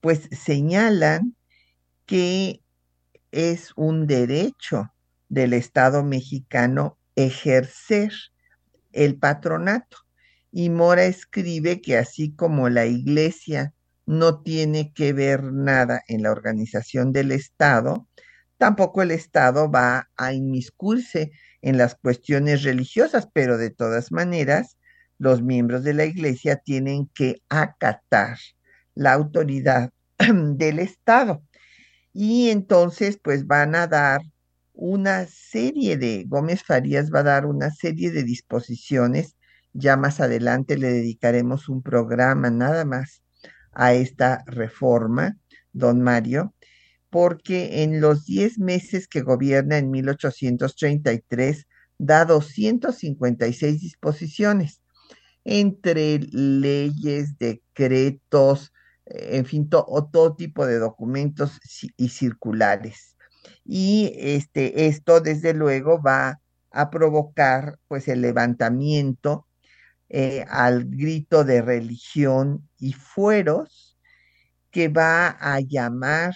pues 0.00 0.28
señalan 0.30 1.36
que 2.06 2.62
es 3.32 3.72
un 3.76 4.06
derecho 4.06 4.92
del 5.28 5.52
Estado 5.52 6.04
mexicano 6.04 6.98
ejercer 7.16 8.12
el 8.92 9.18
patronato. 9.18 9.98
Y 10.50 10.70
Mora 10.70 11.04
escribe 11.04 11.80
que 11.80 11.98
así 11.98 12.32
como 12.34 12.68
la 12.68 12.86
Iglesia 12.86 13.74
no 14.06 14.40
tiene 14.40 14.92
que 14.94 15.12
ver 15.12 15.52
nada 15.52 16.02
en 16.08 16.22
la 16.22 16.30
organización 16.30 17.12
del 17.12 17.32
Estado, 17.32 18.08
tampoco 18.58 19.02
el 19.02 19.10
Estado 19.12 19.70
va 19.70 20.10
a 20.16 20.32
inmiscuirse 20.32 21.32
en 21.62 21.78
las 21.78 21.94
cuestiones 21.94 22.62
religiosas, 22.62 23.28
pero 23.32 23.56
de 23.56 23.70
todas 23.70 24.12
maneras, 24.12 24.76
los 25.18 25.42
miembros 25.42 25.82
de 25.84 25.94
la 25.94 26.04
Iglesia 26.04 26.56
tienen 26.56 27.08
que 27.14 27.42
acatar 27.48 28.38
la 28.94 29.12
autoridad 29.12 29.90
del 30.18 30.78
Estado. 30.78 31.42
Y 32.12 32.50
entonces, 32.50 33.18
pues 33.22 33.46
van 33.46 33.74
a 33.74 33.86
dar 33.86 34.20
una 34.72 35.26
serie 35.26 35.96
de, 35.96 36.24
Gómez 36.28 36.62
Farías 36.62 37.12
va 37.12 37.20
a 37.20 37.24
dar 37.24 37.46
una 37.46 37.70
serie 37.70 38.12
de 38.12 38.22
disposiciones, 38.22 39.36
ya 39.72 39.96
más 39.96 40.20
adelante 40.20 40.78
le 40.78 40.92
dedicaremos 40.92 41.68
un 41.68 41.82
programa 41.82 42.50
nada 42.50 42.84
más 42.84 43.22
a 43.72 43.92
esta 43.94 44.44
reforma, 44.46 45.36
don 45.72 46.00
Mario, 46.00 46.54
porque 47.10 47.82
en 47.82 48.00
los 48.00 48.24
10 48.26 48.58
meses 48.58 49.08
que 49.08 49.22
gobierna 49.22 49.78
en 49.78 49.90
1833 49.90 51.66
da 51.98 52.24
256 52.24 53.80
disposiciones. 53.80 54.82
Entre 55.44 56.18
leyes, 56.18 57.38
decretos, 57.38 58.72
en 59.06 59.46
fin, 59.46 59.68
todo 59.68 60.36
tipo 60.36 60.66
de 60.66 60.78
documentos 60.78 61.58
y 61.96 62.08
circulares. 62.10 63.16
Y 63.64 64.12
este, 64.16 64.86
esto 64.86 65.20
desde 65.20 65.54
luego 65.54 66.02
va 66.02 66.40
a 66.70 66.90
provocar 66.90 67.78
pues 67.88 68.08
el 68.08 68.20
levantamiento 68.20 69.46
eh, 70.10 70.44
al 70.48 70.84
grito 70.86 71.44
de 71.44 71.62
religión 71.62 72.68
y 72.78 72.92
fueros 72.92 73.98
que 74.70 74.88
va 74.88 75.28
a 75.28 75.60
llamar 75.60 76.34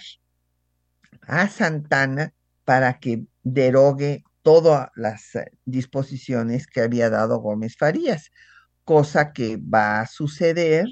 a 1.27 1.47
Santana 1.47 2.33
para 2.65 2.99
que 2.99 3.25
derogue 3.43 4.23
todas 4.41 4.89
las 4.95 5.35
eh, 5.35 5.51
disposiciones 5.65 6.67
que 6.67 6.81
había 6.81 7.09
dado 7.09 7.39
Gómez 7.39 7.75
Farías, 7.77 8.29
cosa 8.83 9.33
que 9.33 9.57
va 9.57 10.01
a 10.01 10.07
suceder 10.07 10.87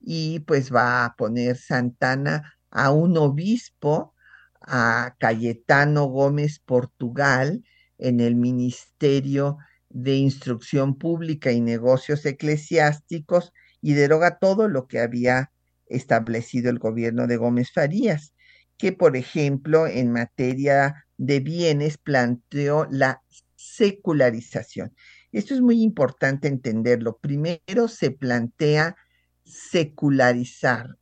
y 0.00 0.40
pues 0.40 0.72
va 0.72 1.04
a 1.04 1.16
poner 1.16 1.56
Santana 1.56 2.54
a 2.70 2.90
un 2.90 3.16
obispo 3.16 4.14
a 4.60 5.16
Cayetano 5.18 6.04
Gómez 6.04 6.60
Portugal 6.60 7.64
en 7.98 8.20
el 8.20 8.36
Ministerio 8.36 9.58
de 9.88 10.16
Instrucción 10.16 10.96
Pública 10.98 11.52
y 11.52 11.60
Negocios 11.60 12.26
Eclesiásticos 12.26 13.52
y 13.80 13.94
deroga 13.94 14.38
todo 14.38 14.68
lo 14.68 14.86
que 14.86 15.00
había 15.00 15.52
establecido 15.86 16.68
el 16.68 16.78
gobierno 16.78 17.26
de 17.26 17.36
Gómez 17.36 17.70
Farías, 17.72 18.34
que 18.78 18.92
por 18.92 19.16
ejemplo 19.16 19.86
en 19.86 20.12
materia 20.12 21.06
de 21.16 21.40
bienes 21.40 21.98
planteó 21.98 22.86
la 22.90 23.22
secularización. 23.54 24.94
Esto 25.32 25.54
es 25.54 25.60
muy 25.60 25.82
importante 25.82 26.48
entenderlo. 26.48 27.18
Primero 27.18 27.88
se 27.88 28.10
plantea 28.10 28.96
secularizar 29.44 30.96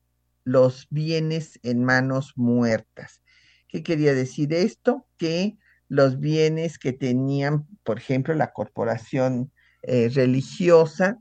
los 0.45 0.87
bienes 0.91 1.59
en 1.63 1.85
manos 1.85 2.33
muertas. 2.37 3.23
¿Qué 3.69 3.83
quería 3.83 4.15
decir 4.15 4.53
esto? 4.53 5.07
Que 5.17 5.57
los 5.89 6.19
bienes 6.19 6.79
que 6.79 6.93
tenían, 6.93 7.67
por 7.83 7.99
ejemplo, 7.99 8.35
la 8.35 8.53
corporación 8.53 9.53
eh, 9.83 10.11
religiosa, 10.13 11.19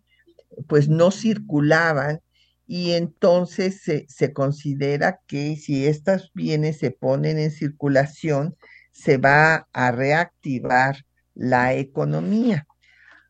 pues 0.68 0.90
no 0.90 1.12
circulaban 1.12 2.22
y 2.66 2.92
entonces 2.92 3.82
se, 3.82 4.06
se, 4.08 4.34
considera 4.34 5.20
que 5.28 5.56
si 5.56 5.86
estos 5.86 6.32
bienes 6.34 6.80
se 6.80 6.92
ponen 6.92 7.38
en 7.40 7.52
circulación, 7.52 8.56
se 8.92 9.18
va 9.18 9.68
a 9.74 9.92
reactivar 9.92 11.06
la 11.34 11.74
economía. 11.74 12.66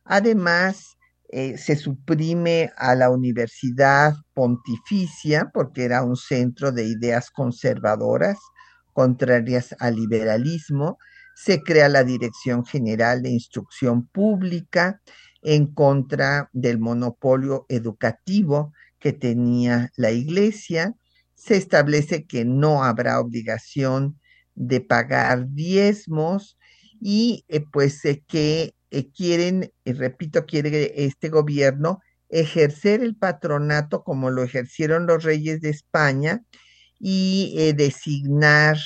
Además, 0.04 0.98
eh, 1.30 1.58
se 1.58 1.76
suprime 1.76 2.72
a 2.78 2.94
la 2.94 3.10
Universidad 3.10 4.14
Pontificia 4.36 5.50
porque 5.52 5.84
era 5.84 6.04
un 6.04 6.16
centro 6.16 6.72
de 6.72 6.84
ideas 6.84 7.32
conservadoras 7.32 8.38
contrarias 8.94 9.76
al 9.80 9.96
liberalismo, 9.96 11.00
se 11.36 11.64
crea 11.64 11.90
la 11.90 12.04
Dirección 12.04 12.64
General 12.66 13.24
de 13.24 13.32
Instrucción 13.32 14.06
Pública 14.06 15.02
en 15.42 15.74
contra 15.74 16.52
del 16.54 16.78
monopolio 16.78 17.66
educativo 17.68 18.72
que 19.04 19.12
tenía 19.12 19.92
la 19.98 20.12
Iglesia, 20.12 20.96
se 21.36 21.58
establece 21.58 22.26
que 22.26 22.46
no 22.46 22.86
habrá 22.86 23.20
obligación 23.20 24.18
de 24.56 24.80
pagar 24.80 25.50
diezmos 25.50 26.58
y 27.02 27.44
eh, 27.50 27.60
pues 27.60 28.02
que 28.28 28.74
eh, 28.92 29.12
quieren, 29.12 29.74
repito, 29.84 30.46
quiere 30.46 31.04
este 31.04 31.28
gobierno 31.28 32.00
ejercer 32.30 33.04
el 33.04 33.18
patronato 33.18 34.06
como 34.06 34.30
lo 34.30 34.42
ejercieron 34.42 35.06
los 35.06 35.26
reyes 35.26 35.60
de 35.60 35.72
España 35.72 36.42
y 36.98 37.56
eh, 37.58 37.74
designar 37.74 38.78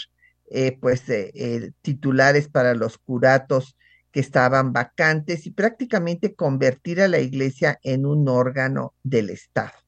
eh, 0.49 0.75
pues 0.82 1.03
eh, 1.10 1.73
titulares 1.84 2.47
para 2.49 2.73
los 2.73 2.97
curatos 2.97 3.77
que 4.12 4.19
estaban 4.19 4.73
vacantes 4.73 5.45
y 5.45 5.51
prácticamente 5.51 6.34
convertir 6.34 7.01
a 7.01 7.08
la 7.08 7.19
iglesia 7.19 7.77
en 7.84 8.08
un 8.08 8.27
órgano 8.27 8.95
del 9.03 9.30
Estado. 9.30 9.87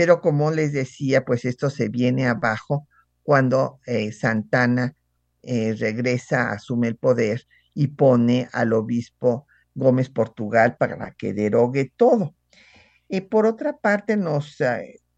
Pero 0.00 0.22
como 0.22 0.50
les 0.50 0.72
decía, 0.72 1.26
pues 1.26 1.44
esto 1.44 1.68
se 1.68 1.90
viene 1.90 2.26
abajo 2.26 2.88
cuando 3.22 3.80
Santana 4.18 4.96
regresa, 5.42 6.52
asume 6.52 6.88
el 6.88 6.96
poder 6.96 7.46
y 7.74 7.88
pone 7.88 8.48
al 8.54 8.72
obispo 8.72 9.46
Gómez 9.74 10.08
Portugal 10.08 10.78
para 10.78 11.10
que 11.10 11.34
derogue 11.34 11.92
todo. 11.94 12.34
por 13.28 13.44
otra 13.44 13.76
parte, 13.76 14.16
nos 14.16 14.56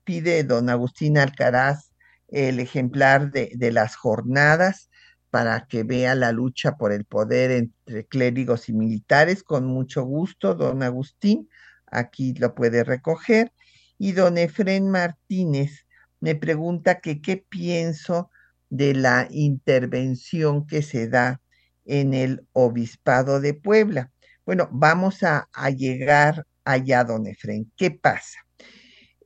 pide 0.02 0.42
don 0.42 0.68
Agustín 0.68 1.16
Alcaraz 1.16 1.92
el 2.26 2.58
ejemplar 2.58 3.30
de, 3.30 3.70
las 3.70 3.94
jornadas 3.94 4.90
para 5.30 5.68
que 5.68 5.84
vea 5.84 6.16
la 6.16 6.32
lucha 6.32 6.76
por 6.76 6.90
el 6.90 7.04
poder 7.04 7.52
entre 7.52 8.04
clérigos 8.06 8.68
y 8.68 8.72
militares. 8.72 9.44
Con 9.44 9.64
mucho 9.64 10.02
gusto, 10.02 10.56
don 10.56 10.82
Agustín, 10.82 11.48
aquí 11.86 12.34
lo 12.34 12.56
puede 12.56 12.82
recoger. 12.82 13.52
Y 13.98 14.12
don 14.12 14.38
Efren 14.38 14.90
Martínez 14.90 15.86
me 16.20 16.34
pregunta 16.34 17.00
que 17.00 17.20
qué 17.20 17.36
pienso 17.36 18.30
de 18.70 18.94
la 18.94 19.28
intervención 19.30 20.66
que 20.66 20.82
se 20.82 21.08
da 21.08 21.40
en 21.84 22.14
el 22.14 22.46
obispado 22.52 23.40
de 23.40 23.54
Puebla. 23.54 24.12
Bueno, 24.46 24.68
vamos 24.72 25.22
a, 25.22 25.48
llegar 25.76 26.46
allá, 26.64 27.04
don 27.04 27.26
Efren. 27.26 27.70
¿Qué 27.76 27.90
pasa? 27.90 28.38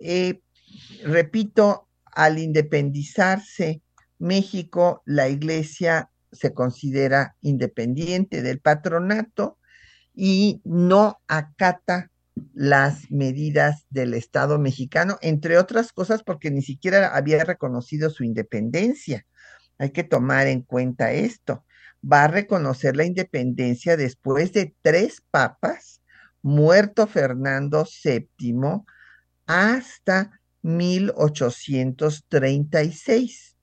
Eh, 0.00 0.40
repito, 1.04 1.88
al 2.04 2.38
independizarse 2.38 3.82
México, 4.18 5.02
la 5.04 5.28
iglesia 5.28 6.10
se 6.32 6.52
considera 6.52 7.36
independiente 7.40 8.42
del 8.42 8.60
patronato 8.60 9.58
y 10.14 10.60
no 10.64 11.20
acata 11.28 12.10
las 12.54 13.10
medidas 13.10 13.86
del 13.90 14.14
Estado 14.14 14.58
mexicano, 14.58 15.18
entre 15.22 15.58
otras 15.58 15.92
cosas 15.92 16.22
porque 16.22 16.50
ni 16.50 16.62
siquiera 16.62 17.16
había 17.16 17.44
reconocido 17.44 18.10
su 18.10 18.24
independencia. 18.24 19.26
Hay 19.78 19.90
que 19.90 20.04
tomar 20.04 20.46
en 20.46 20.62
cuenta 20.62 21.12
esto. 21.12 21.64
Va 22.10 22.24
a 22.24 22.28
reconocer 22.28 22.96
la 22.96 23.04
independencia 23.04 23.96
después 23.96 24.52
de 24.52 24.74
tres 24.82 25.22
papas, 25.30 26.02
muerto 26.42 27.06
Fernando 27.06 27.86
VII, 28.04 28.82
hasta 29.46 30.40
1836, 30.62 33.56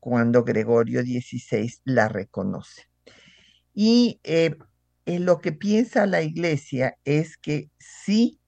cuando 0.00 0.44
Gregorio 0.44 1.02
XVI 1.02 1.74
la 1.84 2.08
reconoce. 2.08 2.88
Y 3.74 4.20
eh, 4.22 4.56
lo 5.06 5.40
que 5.40 5.52
piensa 5.52 6.06
la 6.06 6.22
iglesia 6.22 6.96
es 7.04 7.36
que 7.36 7.70
si 7.78 8.40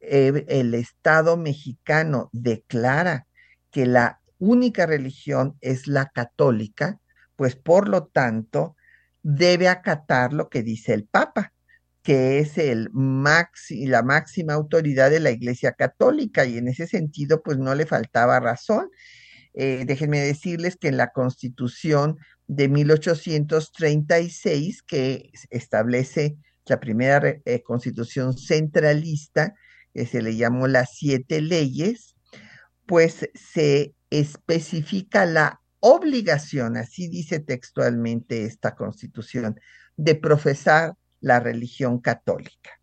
eh, 0.00 0.44
el 0.48 0.74
Estado 0.74 1.36
mexicano 1.36 2.28
declara 2.32 3.26
que 3.70 3.86
la 3.86 4.20
única 4.38 4.86
religión 4.86 5.56
es 5.60 5.86
la 5.86 6.06
católica, 6.06 7.00
pues 7.36 7.56
por 7.56 7.88
lo 7.88 8.06
tanto 8.06 8.76
debe 9.22 9.68
acatar 9.68 10.32
lo 10.32 10.48
que 10.48 10.62
dice 10.62 10.94
el 10.94 11.06
Papa 11.06 11.52
que 12.06 12.38
es 12.38 12.52
la 12.56 14.02
máxima 14.04 14.54
autoridad 14.54 15.10
de 15.10 15.18
la 15.18 15.32
Iglesia 15.32 15.72
Católica 15.72 16.44
y 16.44 16.56
en 16.56 16.68
ese 16.68 16.86
sentido 16.86 17.42
pues 17.42 17.58
no 17.58 17.74
le 17.74 17.84
faltaba 17.84 18.38
razón. 18.38 18.90
Eh, 19.56 19.84
déjenme 19.86 20.20
decirles 20.20 20.76
que 20.76 20.88
en 20.88 20.98
la 20.98 21.12
Constitución 21.12 22.18
de 22.46 22.68
1836, 22.68 24.82
que 24.82 25.30
establece 25.48 26.36
la 26.66 26.78
primera 26.78 27.36
eh, 27.44 27.62
constitución 27.62 28.36
centralista, 28.36 29.54
que 29.94 30.04
se 30.04 30.20
le 30.20 30.36
llamó 30.36 30.66
las 30.66 30.90
siete 30.94 31.40
leyes, 31.40 32.16
pues 32.84 33.30
se 33.34 33.94
especifica 34.10 35.24
la 35.24 35.62
obligación, 35.80 36.76
así 36.76 37.08
dice 37.08 37.40
textualmente 37.40 38.44
esta 38.44 38.74
constitución, 38.74 39.58
de 39.96 40.16
profesar 40.16 40.96
la 41.20 41.40
religión 41.40 41.98
católica. 41.98 42.78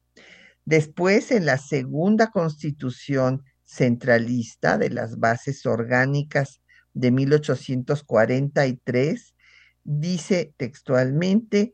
Después, 0.66 1.30
en 1.30 1.46
la 1.46 1.60
segunda 1.60 2.32
constitución 2.32 3.44
centralista 3.64 4.80
de 4.80 4.90
las 4.90 5.20
bases 5.20 5.68
orgánicas 5.68 6.63
de 6.94 7.12
1843, 7.12 9.36
dice 9.84 10.54
textualmente 10.58 11.74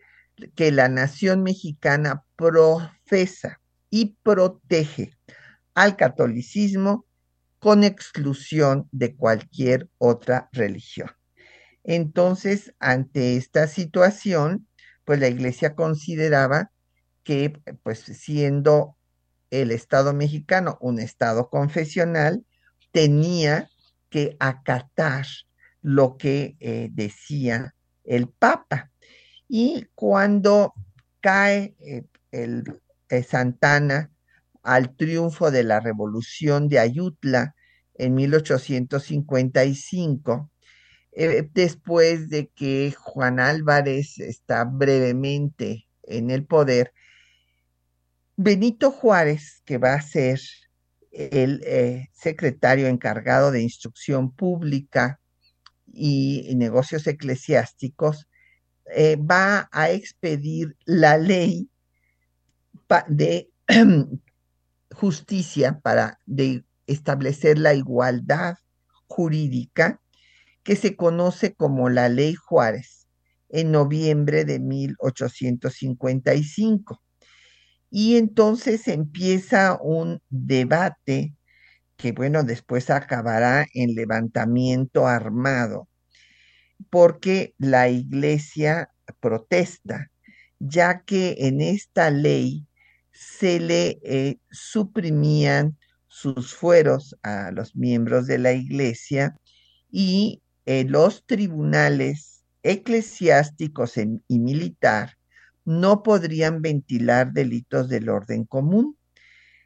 que 0.55 0.71
la 0.71 0.89
nación 0.89 1.43
mexicana 1.43 2.23
profesa 2.35 3.61
y 3.89 4.17
protege 4.23 5.13
al 5.73 5.95
catolicismo 5.95 7.05
con 7.59 7.83
exclusión 7.83 8.87
de 8.91 9.15
cualquier 9.15 9.89
otra 9.97 10.49
religión. 10.51 11.09
Entonces, 11.83 12.73
ante 12.79 13.35
esta 13.35 13.67
situación, 13.67 14.67
pues 15.05 15.19
la 15.19 15.27
iglesia 15.27 15.75
consideraba 15.75 16.71
que, 17.23 17.59
pues 17.83 17.99
siendo 17.99 18.95
el 19.49 19.71
Estado 19.71 20.13
mexicano 20.13 20.77
un 20.81 20.99
Estado 20.99 21.49
confesional, 21.49 22.45
tenía 22.91 23.69
que 24.09 24.35
acatar 24.39 25.25
lo 25.81 26.17
que 26.17 26.57
eh, 26.59 26.89
decía 26.91 27.75
el 28.03 28.27
Papa. 28.27 28.91
Y 29.47 29.85
cuando 29.95 30.73
cae 31.21 31.75
eh, 31.79 32.03
el 32.31 32.81
eh, 33.09 33.23
Santana 33.23 34.11
al 34.63 34.95
triunfo 34.95 35.51
de 35.51 35.63
la 35.63 35.79
revolución 35.79 36.67
de 36.67 36.79
Ayutla 36.79 37.55
en 37.95 38.15
1855, 38.15 40.51
después 41.53 42.29
de 42.29 42.49
que 42.49 42.93
Juan 42.97 43.39
Álvarez 43.41 44.19
está 44.19 44.63
brevemente 44.63 45.87
en 46.03 46.29
el 46.29 46.45
poder, 46.45 46.93
Benito 48.37 48.91
Juárez, 48.91 49.61
que 49.65 49.77
va 49.77 49.95
a 49.95 50.01
ser 50.01 50.39
el 51.11 51.61
eh, 51.65 52.09
secretario 52.13 52.87
encargado 52.87 53.51
de 53.51 53.61
instrucción 53.61 54.31
pública 54.31 55.19
y, 55.91 56.53
negocios 56.55 57.07
eclesiásticos, 57.07 58.27
eh, 58.95 59.17
va 59.17 59.69
a 59.71 59.91
expedir 59.91 60.75
la 60.85 61.17
ley 61.17 61.69
de 63.07 63.49
justicia 64.91 65.79
para 65.79 66.19
establecer 66.87 67.59
la 67.59 67.73
igualdad 67.73 68.55
jurídica 69.07 70.01
que 70.63 70.75
se 70.75 70.95
conoce 70.95 71.53
como 71.53 71.89
la 71.89 72.09
ley 72.09 72.35
Juárez 72.35 73.07
en 73.49 73.71
noviembre 73.71 74.45
de 74.45 74.59
1855. 74.59 77.01
Y 77.91 78.17
entonces 78.17 78.87
empieza 78.87 79.79
un 79.81 80.21
debate 80.29 81.35
que, 81.97 82.11
bueno, 82.11 82.43
después 82.43 82.89
acabará 82.89 83.67
en 83.73 83.95
levantamiento 83.95 85.07
armado, 85.07 85.87
porque 86.89 87.55
la 87.57 87.89
iglesia 87.89 88.89
protesta, 89.19 90.11
ya 90.59 91.01
que 91.03 91.35
en 91.39 91.61
esta 91.61 92.11
ley 92.11 92.67
se 93.11 93.59
le 93.59 93.99
eh, 94.03 94.39
suprimían 94.51 95.77
sus 96.07 96.55
fueros 96.55 97.17
a 97.23 97.51
los 97.51 97.75
miembros 97.75 98.27
de 98.27 98.37
la 98.39 98.53
iglesia 98.53 99.35
y 99.91 100.41
eh, 100.65 100.85
los 100.85 101.25
tribunales 101.25 102.43
eclesiásticos 102.63 103.95
y 103.97 104.39
militar 104.39 105.18
no 105.69 106.01
podrían 106.01 106.63
ventilar 106.63 107.31
delitos 107.31 107.89
del 107.89 108.09
orden 108.09 108.43
común. 108.43 108.97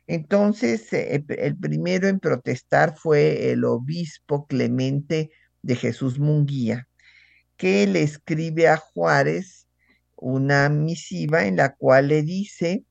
Entonces, 0.06 0.92
eh, 0.92 1.24
el 1.30 1.58
primero 1.58 2.10
en 2.10 2.20
protestar 2.20 2.98
fue 2.98 3.52
el 3.52 3.64
obispo 3.64 4.46
Clemente 4.46 5.32
de 5.62 5.78
Jesús 5.78 6.20
Munguía, 6.20 6.90
que 7.56 7.88
le 7.88 8.04
escribe 8.04 8.68
a 8.68 8.76
Juárez 8.76 9.70
una 10.18 10.68
misiva 10.68 11.46
en 11.46 11.56
la 11.56 11.74
cual 11.74 12.10
le 12.10 12.22
dice 12.22 12.84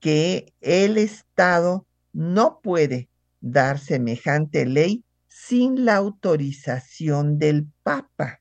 que 0.00 0.54
el 0.62 0.96
Estado 0.96 1.86
no 2.14 2.60
puede 2.62 3.10
dar 3.42 3.78
semejante 3.78 4.64
ley 4.64 5.04
sin 5.28 5.84
la 5.84 5.96
autorización 5.96 7.38
del 7.38 7.66
Papa. 7.82 8.40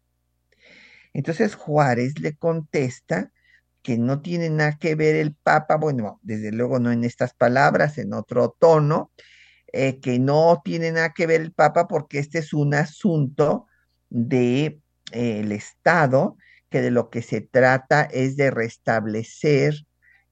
Entonces 1.12 1.56
Juárez 1.56 2.18
le 2.22 2.38
contesta 2.38 3.34
que 3.86 4.00
no 4.00 4.20
tiene 4.20 4.50
nada 4.50 4.80
que 4.80 4.96
ver 4.96 5.16
el 5.16 5.36
Papa, 5.36 5.78
bueno, 5.78 6.20
desde 6.24 6.52
luego 6.52 6.80
no 6.80 6.92
en 6.92 7.04
estas 7.04 7.36
palabras, 7.36 8.00
en 8.00 8.16
otro 8.16 8.58
tono, 8.60 9.12
eh, 9.72 10.00
que 10.00 10.18
no 10.18 10.60
tiene 10.66 10.92
nada 10.92 11.14
que 11.14 11.28
ver 11.28 11.42
el 11.42 11.54
Papa 11.54 11.88
porque 11.88 12.18
este 12.18 12.40
es 12.40 12.52
un 12.52 12.74
asunto 12.74 13.68
del 14.10 14.82
de, 15.12 15.52
eh, 15.52 15.56
Estado, 15.56 16.36
que 16.72 16.82
de 16.82 16.90
lo 16.90 17.12
que 17.12 17.22
se 17.22 17.42
trata 17.42 18.02
es 18.02 18.36
de 18.38 18.50
restablecer 18.50 19.76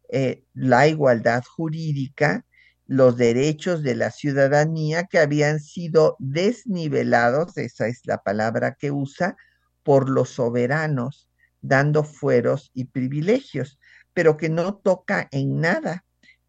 eh, 0.09 0.43
la 0.55 0.87
igualdad 0.87 1.43
jurídica, 1.43 2.47
los 2.87 3.17
derechos 3.17 3.83
de 3.83 3.93
la 3.93 4.09
ciudadanía 4.09 5.03
que 5.03 5.19
habían 5.19 5.59
sido 5.59 6.15
desnivelados, 6.17 7.55
esa 7.59 7.87
es 7.87 8.01
la 8.05 8.23
palabra 8.23 8.77
que 8.79 8.89
usa, 8.89 9.37
por 9.83 10.09
los 10.09 10.29
soberanos 10.29 11.29
dando 11.63 12.03
fueros 12.03 12.69
y 12.75 12.85
privilegios, 12.85 13.79
pero 14.13 14.37
que 14.37 14.49
no 14.49 14.75
toca 14.75 15.27
en 15.31 15.59
nada 15.61 16.05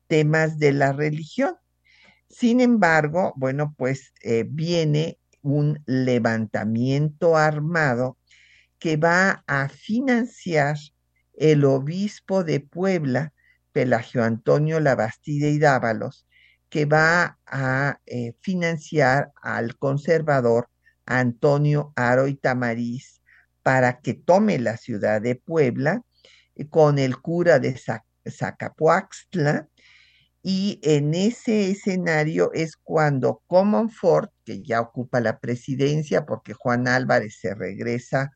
temas 0.06 0.58
de 0.58 0.72
la 0.72 0.92
religión. 0.92 1.54
Sin 2.28 2.60
embargo, 2.60 3.32
bueno, 3.36 3.74
pues 3.78 4.12
eh, 4.22 4.44
viene 4.46 5.18
un 5.40 5.82
levantamiento 5.86 7.36
armado 7.36 8.18
que 8.78 8.96
va 8.96 9.44
a 9.46 9.68
financiar 9.68 10.76
el 11.32 11.64
obispo 11.64 12.44
de 12.44 12.60
Puebla, 12.60 13.32
Pelagio 13.72 14.24
Antonio 14.24 14.80
Labastide 14.80 15.50
y 15.50 15.58
Dávalos, 15.58 16.26
que 16.68 16.86
va 16.86 17.38
a 17.46 18.00
eh, 18.06 18.34
financiar 18.40 19.32
al 19.40 19.76
conservador 19.78 20.68
Antonio 21.06 21.92
Aro 21.94 22.26
Tamariz 22.36 23.22
para 23.64 24.00
que 24.00 24.12
tome 24.14 24.58
la 24.58 24.76
ciudad 24.76 25.22
de 25.22 25.36
Puebla 25.36 26.02
eh, 26.54 26.68
con 26.68 27.00
el 27.00 27.16
cura 27.20 27.58
de 27.58 27.80
Zacapuaxtla. 28.30 29.68
Y 30.42 30.78
en 30.82 31.14
ese 31.14 31.70
escenario 31.70 32.52
es 32.52 32.76
cuando 32.76 33.42
Comonfort, 33.46 34.30
que 34.44 34.62
ya 34.62 34.82
ocupa 34.82 35.20
la 35.20 35.40
presidencia 35.40 36.26
porque 36.26 36.52
Juan 36.52 36.86
Álvarez 36.86 37.38
se 37.40 37.54
regresa 37.54 38.32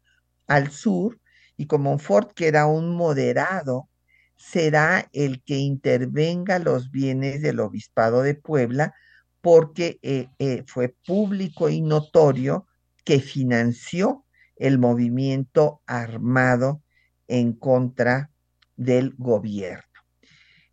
al 0.47 0.71
sur, 0.71 1.21
y 1.59 1.67
Comonfort, 1.67 2.33
que 2.33 2.49
era 2.49 2.67
un 2.67 2.97
moderado, 2.97 3.91
será 4.37 5.11
el 5.13 5.43
que 5.43 5.57
intervenga 5.59 6.59
los 6.59 6.91
bienes 6.91 7.43
del 7.43 7.61
obispado 7.61 8.23
de 8.23 8.35
Puebla, 8.35 8.95
porque 9.43 9.99
eh, 10.01 10.29
eh, 10.39 10.65
fue 10.67 10.95
público 11.07 11.69
y 11.69 11.83
notorio 11.83 12.67
que 13.05 13.21
financió 13.21 14.25
el 14.59 14.79
movimiento 14.79 15.83
armado 15.87 16.83
en 17.27 17.53
contra 17.53 18.31
del 18.77 19.15
gobierno. 19.17 19.83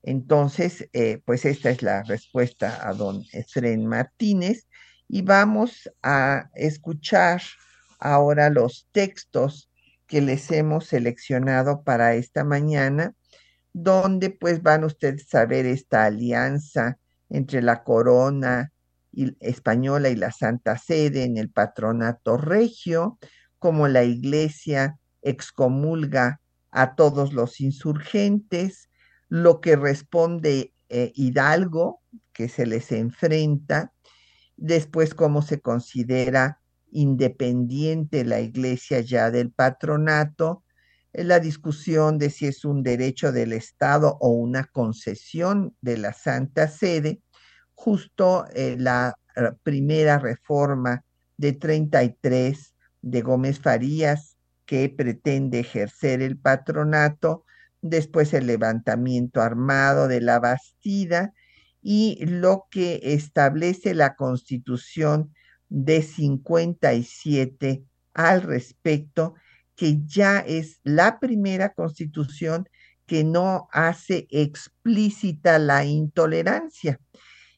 Entonces, 0.03 0.87
eh, 0.93 1.21
pues 1.25 1.45
esta 1.45 1.71
es 1.71 1.81
la 1.81 2.03
respuesta 2.03 2.87
a 2.87 2.93
don 2.93 3.23
Efren 3.31 3.87
Martínez 3.87 4.67
y 5.07 5.23
vamos 5.23 5.89
a 6.03 6.49
escuchar 6.53 7.41
ahora 7.99 8.49
los 8.49 8.87
textos 8.91 9.71
que 10.07 10.21
les 10.21 10.51
hemos 10.51 10.85
seleccionado 10.85 11.83
para 11.83 12.13
esta 12.13 12.43
mañana, 12.43 13.15
donde 13.73 14.29
pues 14.29 14.61
van 14.61 14.83
ustedes 14.83 15.33
a 15.33 15.45
ver 15.45 15.65
esta 15.65 16.05
alianza 16.05 16.99
entre 17.29 17.61
la 17.61 17.83
corona 17.83 18.71
española 19.39 20.09
y 20.09 20.15
la 20.15 20.31
Santa 20.31 20.77
Sede 20.77 21.23
en 21.23 21.37
el 21.37 21.49
patronato 21.49 22.37
regio, 22.37 23.17
como 23.59 23.87
la 23.87 24.03
iglesia 24.03 24.99
excomulga 25.21 26.41
a 26.71 26.95
todos 26.95 27.33
los 27.33 27.61
insurgentes, 27.61 28.89
lo 29.27 29.61
que 29.61 29.75
responde 29.75 30.73
eh, 30.89 31.11
Hidalgo, 31.15 32.01
que 32.33 32.49
se 32.49 32.65
les 32.65 32.91
enfrenta, 32.91 33.93
después 34.57 35.13
cómo 35.13 35.41
se 35.41 35.61
considera 35.61 36.61
independiente 36.91 38.23
la 38.23 38.39
iglesia 38.39 39.01
ya 39.01 39.31
del 39.31 39.51
patronato, 39.51 40.63
la 41.13 41.39
discusión 41.39 42.17
de 42.17 42.29
si 42.29 42.47
es 42.47 42.65
un 42.65 42.83
derecho 42.83 43.31
del 43.31 43.53
Estado 43.53 44.17
o 44.19 44.29
una 44.29 44.65
concesión 44.65 45.75
de 45.81 45.97
la 45.97 46.13
Santa 46.13 46.67
Sede, 46.67 47.21
justo 47.73 48.45
eh, 48.53 48.75
la 48.77 49.15
eh, 49.35 49.51
primera 49.63 50.19
reforma 50.19 51.03
de 51.37 51.53
33 51.53 52.74
de 53.05 53.21
Gómez 53.21 53.59
Farías, 53.59 54.35
que 54.65 54.89
pretende 54.89 55.59
ejercer 55.59 56.23
el 56.23 56.37
patronato, 56.37 57.45
después 57.81 58.33
el 58.33 58.47
levantamiento 58.47 59.41
armado 59.41 60.07
de 60.07 60.21
la 60.21 60.39
Bastida 60.39 61.33
y 61.83 62.25
lo 62.25 62.65
que 62.71 62.99
establece 63.03 63.93
la 63.93 64.15
constitución 64.15 65.35
de 65.69 66.01
57 66.01 67.83
al 68.15 68.41
respecto, 68.41 69.35
que 69.75 69.99
ya 70.03 70.39
es 70.39 70.79
la 70.83 71.19
primera 71.19 71.73
constitución 71.73 72.67
que 73.05 73.23
no 73.23 73.67
hace 73.71 74.25
explícita 74.31 75.59
la 75.59 75.85
intolerancia. 75.85 76.99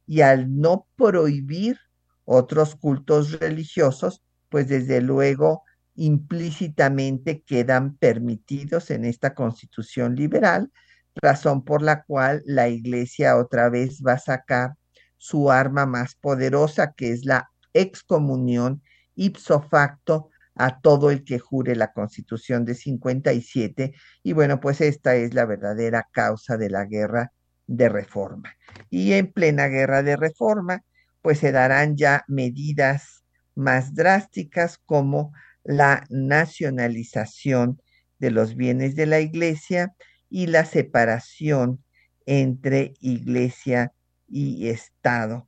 Y 0.06 0.22
al 0.22 0.60
no 0.60 0.88
prohibir 0.98 1.80
otros 2.26 2.76
cultos 2.76 3.40
religiosos, 3.40 4.24
pues 4.50 4.68
desde 4.68 5.02
luego 5.02 5.64
implícitamente 5.96 7.42
quedan 7.42 7.98
permitidos 7.98 8.92
en 8.92 9.06
esta 9.06 9.34
constitución 9.34 10.16
liberal, 10.16 10.72
razón 11.16 11.64
por 11.64 11.82
la 11.82 12.04
cual 12.04 12.44
la 12.46 12.70
iglesia 12.70 13.38
otra 13.38 13.70
vez 13.70 14.02
va 14.06 14.14
a 14.14 14.20
sacar 14.20 14.76
su 15.18 15.52
arma 15.52 15.86
más 15.86 16.16
poderosa, 16.16 16.94
que 16.94 17.12
es 17.12 17.26
la 17.26 17.50
excomunión 17.74 18.84
ipso 19.16 19.62
facto 19.62 20.30
a 20.56 20.80
todo 20.80 21.12
el 21.12 21.24
que 21.24 21.40
jure 21.40 21.76
la 21.76 21.92
constitución 21.92 22.66
de 22.66 22.76
57. 22.76 23.94
Y 24.24 24.34
bueno, 24.34 24.60
pues 24.60 24.82
esta 24.82 25.16
es 25.16 25.34
la 25.34 25.46
verdadera 25.46 26.08
causa 26.12 26.58
de 26.58 26.70
la 26.70 26.86
guerra 26.86 27.32
de 27.68 27.90
reforma. 27.90 28.54
Y 28.90 29.14
en 29.14 29.32
plena 29.32 29.68
guerra 29.68 30.04
de 30.04 30.16
reforma, 30.16 30.84
pues 31.22 31.40
se 31.40 31.52
darán 31.52 31.96
ya 31.98 32.24
medidas 32.28 33.17
más 33.58 33.96
drásticas 33.96 34.78
como 34.78 35.34
la 35.64 36.06
nacionalización 36.10 37.82
de 38.20 38.32
los 38.32 38.56
bienes 38.56 38.96
de 38.96 39.08
la 39.08 39.20
iglesia 39.20 39.94
y 40.30 40.48
la 40.48 40.64
separación 40.64 41.84
entre 42.26 42.94
iglesia 43.00 43.94
y 44.28 44.68
Estado. 44.68 45.48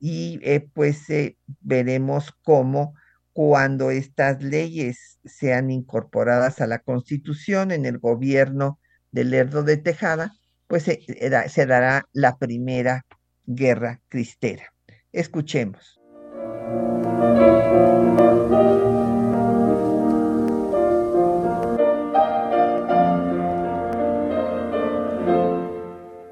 Y 0.00 0.40
eh, 0.42 0.66
pues 0.72 1.08
eh, 1.10 1.36
veremos 1.60 2.32
cómo 2.42 2.94
cuando 3.32 3.90
estas 3.90 4.42
leyes 4.42 5.18
sean 5.24 5.70
incorporadas 5.70 6.60
a 6.60 6.66
la 6.66 6.80
Constitución 6.80 7.70
en 7.70 7.86
el 7.86 7.98
gobierno 7.98 8.80
del 9.10 9.30
Lerdo 9.30 9.62
de 9.62 9.76
Tejada, 9.76 10.32
pues 10.66 10.84
se, 10.84 11.00
se 11.48 11.66
dará 11.66 12.08
la 12.12 12.36
primera 12.38 13.04
guerra 13.46 14.00
cristera. 14.08 14.72
Escuchemos. 15.12 16.01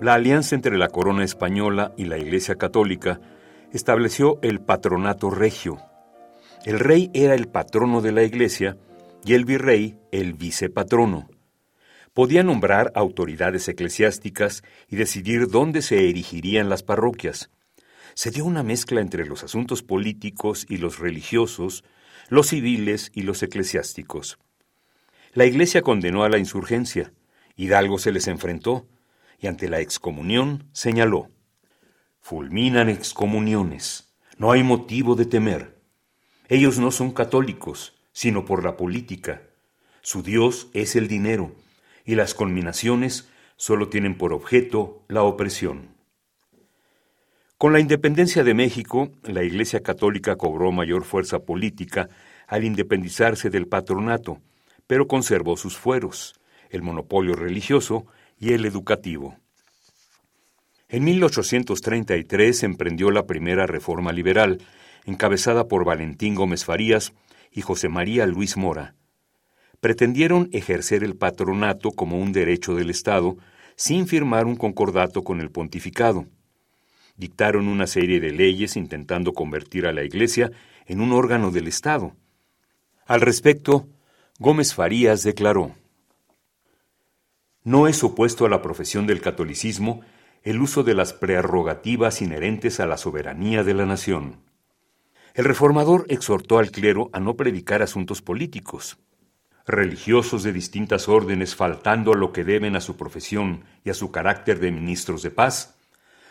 La 0.01 0.15
alianza 0.15 0.57
entre 0.57 0.77
la 0.77 0.89
corona 0.89 1.23
española 1.25 1.93
y 1.97 2.07
la 2.07 2.19
Iglesia 2.19 2.57
católica 2.57 3.21
estableció 3.71 4.41
el 4.43 4.61
patronato 4.61 5.31
regio. 5.31 5.79
El 6.65 6.81
rey 6.81 7.11
era 7.15 7.35
el 7.35 7.47
patrono 7.49 8.01
de 8.01 8.11
la 8.11 8.23
Iglesia 8.25 8.77
y 9.25 9.35
el 9.35 9.45
virrey 9.45 9.99
el 10.11 10.33
vicepatrono. 10.33 11.29
Podía 12.13 12.43
nombrar 12.43 12.91
autoridades 12.97 13.69
eclesiásticas 13.69 14.63
y 14.89 14.97
decidir 14.97 15.49
dónde 15.49 15.81
se 15.81 16.09
erigirían 16.09 16.69
las 16.69 16.83
parroquias. 16.83 17.51
Se 18.21 18.31
dio 18.31 18.45
una 18.45 18.63
mezcla 18.63 19.01
entre 19.01 19.25
los 19.25 19.45
asuntos 19.45 19.83
políticos 19.83 20.67
y 20.69 20.77
los 20.77 20.99
religiosos, 20.99 21.85
los 22.29 22.49
civiles 22.49 23.11
y 23.15 23.23
los 23.23 23.43
eclesiásticos. 23.43 24.39
La 25.33 25.47
Iglesia 25.47 25.81
condenó 25.81 26.23
a 26.23 26.29
la 26.29 26.37
insurgencia. 26.37 27.15
Hidalgo 27.57 27.99
se 27.99 28.13
les 28.13 28.29
enfrentó, 28.29 28.87
y 29.39 29.47
ante 29.47 29.71
la 29.71 29.81
excomunión 29.81 30.69
señaló, 30.73 31.31
Fulminan 32.21 32.91
excomuniones, 32.91 34.13
no 34.37 34.53
hay 34.53 34.65
motivo 34.65 35.15
de 35.15 35.25
temer. 35.25 35.81
Ellos 36.51 36.79
no 36.79 36.91
son 36.91 37.13
católicos, 37.13 38.03
sino 38.13 38.45
por 38.45 38.63
la 38.63 38.77
política. 38.77 39.45
Su 40.03 40.23
Dios 40.23 40.69
es 40.75 40.95
el 40.95 41.09
dinero, 41.09 41.57
y 42.05 42.17
las 42.17 42.35
conminaciones 42.35 43.31
solo 43.57 43.89
tienen 43.89 44.19
por 44.19 44.35
objeto 44.35 45.07
la 45.09 45.23
opresión. 45.23 46.00
Con 47.61 47.75
la 47.75 47.81
independencia 47.81 48.43
de 48.43 48.55
México, 48.55 49.11
la 49.23 49.45
Iglesia 49.45 49.83
Católica 49.83 50.37
cobró 50.37 50.73
mayor 50.73 51.05
fuerza 51.05 51.41
política 51.41 52.09
al 52.47 52.65
independizarse 52.65 53.51
del 53.51 53.67
patronato, 53.69 54.41
pero 54.87 55.07
conservó 55.07 55.59
sus 55.59 55.77
fueros, 55.77 56.41
el 56.71 56.81
monopolio 56.81 57.35
religioso 57.35 58.07
y 58.39 58.55
el 58.55 58.65
educativo. 58.65 59.37
En 60.89 61.05
1833 61.05 62.63
emprendió 62.63 63.11
la 63.11 63.27
primera 63.27 63.67
reforma 63.67 64.11
liberal, 64.11 64.63
encabezada 65.05 65.69
por 65.69 65.85
Valentín 65.85 66.35
Gómez 66.35 66.65
Farías 66.65 67.13
y 67.53 67.61
José 67.61 67.91
María 67.91 68.25
Luis 68.27 68.57
Mora. 68.57 68.95
Pretendieron 69.81 70.49
ejercer 70.53 71.05
el 71.05 71.15
patronato 71.15 71.91
como 71.91 72.19
un 72.19 72.33
derecho 72.33 72.75
del 72.75 72.89
Estado 72.89 73.37
sin 73.77 74.07
firmar 74.07 74.47
un 74.47 74.57
concordato 74.57 75.25
con 75.25 75.43
el 75.43 75.51
pontificado. 75.51 76.27
Dictaron 77.21 77.69
una 77.69 77.87
serie 77.87 78.19
de 78.19 78.33
leyes 78.33 78.77
intentando 78.77 79.35
convertir 79.35 79.87
a 79.87 79.93
la 79.93 80.05
Iglesia 80.05 80.53
en 80.87 81.03
un 81.03 81.13
órgano 81.13 81.51
del 81.51 81.69
Estado. 81.69 82.17
Al 83.05 83.21
respecto, 83.21 83.87
Gómez 84.39 84.73
Farías 84.73 85.23
declaró, 85.23 85.75
no 87.63 87.89
es 87.89 88.03
opuesto 88.03 88.47
a 88.47 88.49
la 88.49 88.63
profesión 88.63 89.07
del 89.07 89.21
catolicismo 89.21 90.01
el 90.45 90.63
uso 90.63 90.83
de 90.83 90.95
las 90.95 91.13
prerrogativas 91.13 92.23
inherentes 92.23 92.81
a 92.81 92.87
la 92.87 92.97
soberanía 92.97 93.65
de 93.65 93.75
la 93.75 93.85
nación. 93.85 94.37
El 95.35 95.45
reformador 95.45 96.07
exhortó 96.09 96.59
al 96.59 96.71
clero 96.71 97.11
a 97.13 97.21
no 97.21 97.37
predicar 97.37 97.83
asuntos 97.83 98.23
políticos. 98.23 98.97
Religiosos 99.67 100.43
de 100.43 100.55
distintas 100.55 101.07
órdenes 101.07 101.55
faltando 101.55 102.15
a 102.15 102.17
lo 102.17 102.33
que 102.33 102.45
deben 102.45 102.77
a 102.77 102.81
su 102.81 102.97
profesión 102.97 103.65
y 103.85 103.91
a 103.91 103.95
su 103.95 104.11
carácter 104.11 104.59
de 104.59 104.73
ministros 104.73 105.23
de 105.23 105.31
paz, 105.31 105.77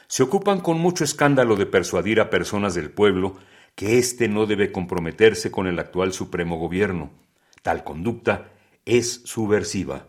se 0.09 0.23
ocupan 0.23 0.59
con 0.59 0.77
mucho 0.77 1.05
escándalo 1.05 1.55
de 1.55 1.65
persuadir 1.65 2.19
a 2.19 2.29
personas 2.29 2.75
del 2.75 2.91
pueblo 2.91 3.37
que 3.75 3.97
éste 3.97 4.27
no 4.27 4.45
debe 4.45 4.73
comprometerse 4.73 5.51
con 5.51 5.67
el 5.67 5.79
actual 5.79 6.11
supremo 6.11 6.57
gobierno. 6.57 7.11
Tal 7.61 7.85
conducta 7.85 8.51
es 8.83 9.21
subversiva 9.23 10.07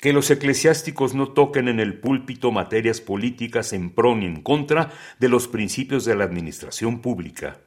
que 0.00 0.12
los 0.14 0.30
eclesiásticos 0.30 1.14
no 1.14 1.28
toquen 1.32 1.68
en 1.68 1.78
el 1.78 2.00
púlpito 2.00 2.50
materias 2.52 3.00
políticas 3.00 3.72
en 3.72 3.90
pro 3.90 4.16
ni 4.16 4.26
en 4.26 4.42
contra 4.42 4.90
de 5.18 5.28
los 5.28 5.46
principios 5.46 6.04
de 6.06 6.14
la 6.14 6.24
administración 6.24 7.00
pública. 7.00 7.58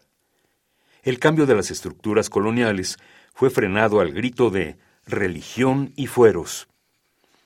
El 1.03 1.19
cambio 1.19 1.45
de 1.45 1.55
las 1.55 1.69
estructuras 1.69 2.29
coloniales 2.29 2.97
fue 3.33 3.49
frenado 3.49 3.99
al 3.99 4.13
grito 4.13 4.49
de 4.49 4.77
religión 5.05 5.93
y 5.95 6.07
fueros. 6.07 6.67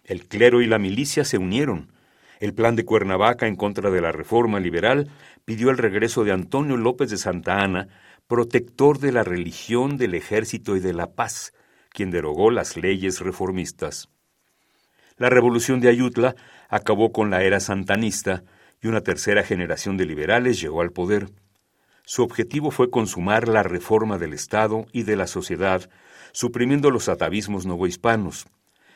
El 0.06 0.26
clero 0.26 0.62
y 0.62 0.68
la 0.68 0.80
milicia 0.80 1.26
se 1.26 1.38
unieron. 1.38 1.92
El 2.40 2.54
plan 2.54 2.76
de 2.76 2.86
Cuernavaca 2.86 3.48
en 3.48 3.56
contra 3.56 3.90
de 3.90 4.02
la 4.02 4.12
reforma 4.12 4.60
liberal 4.60 5.10
pidió 5.46 5.70
el 5.70 5.78
regreso 5.78 6.24
de 6.24 6.32
Antonio 6.32 6.78
López 6.78 7.10
de 7.10 7.18
Santa 7.18 7.62
Ana, 7.62 7.88
protector 8.28 9.00
de 9.00 9.12
la 9.12 9.24
religión, 9.24 9.98
del 9.98 10.14
ejército 10.14 10.76
y 10.76 10.80
de 10.80 10.94
la 10.94 11.14
paz, 11.14 11.54
quien 11.90 12.12
derogó 12.12 12.52
las 12.52 12.78
leyes 12.78 13.22
reformistas. 13.22 14.10
La 15.18 15.30
revolución 15.30 15.80
de 15.80 15.90
Ayutla 15.90 16.36
acabó 16.70 17.12
con 17.12 17.32
la 17.32 17.42
era 17.44 17.60
santanista 17.60 18.44
y 18.82 18.88
una 18.88 19.02
tercera 19.02 19.44
generación 19.44 19.98
de 19.98 20.06
liberales 20.06 20.62
llegó 20.62 20.82
al 20.82 20.92
poder. 20.92 21.30
Su 22.04 22.22
objetivo 22.22 22.70
fue 22.70 22.92
consumar 22.92 23.48
la 23.48 23.64
reforma 23.64 24.20
del 24.20 24.34
Estado 24.34 24.86
y 24.92 25.04
de 25.04 25.16
la 25.16 25.26
sociedad, 25.26 25.90
suprimiendo 26.34 26.92
los 26.92 27.10
atavismos 27.10 27.66
novohispanos, 27.66 28.46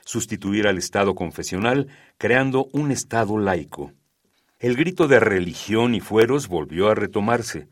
sustituir 0.05 0.67
al 0.67 0.77
Estado 0.77 1.15
confesional, 1.15 1.87
creando 2.17 2.67
un 2.73 2.91
Estado 2.91 3.37
laico. 3.37 3.93
El 4.59 4.75
grito 4.75 5.07
de 5.07 5.19
religión 5.19 5.95
y 5.95 5.99
fueros 5.99 6.47
volvió 6.47 6.89
a 6.89 6.95
retomarse. 6.95 7.67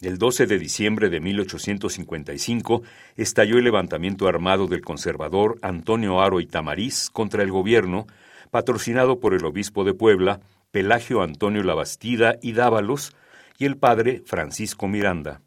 El 0.00 0.18
12 0.18 0.46
de 0.46 0.58
diciembre 0.58 1.10
de 1.10 1.20
1855 1.20 2.82
estalló 3.16 3.58
el 3.58 3.64
levantamiento 3.64 4.28
armado 4.28 4.66
del 4.68 4.80
conservador 4.80 5.58
Antonio 5.62 6.20
Aro 6.20 6.40
y 6.40 6.46
Tamariz 6.46 7.10
contra 7.10 7.42
el 7.42 7.50
gobierno, 7.50 8.06
patrocinado 8.50 9.18
por 9.18 9.34
el 9.34 9.44
obispo 9.44 9.84
de 9.84 9.94
Puebla, 9.94 10.40
Pelagio 10.70 11.22
Antonio 11.22 11.62
Labastida 11.62 12.36
y 12.42 12.52
Dávalos, 12.52 13.12
y 13.58 13.64
el 13.64 13.76
padre 13.76 14.22
Francisco 14.24 14.86
Miranda. 14.86 15.40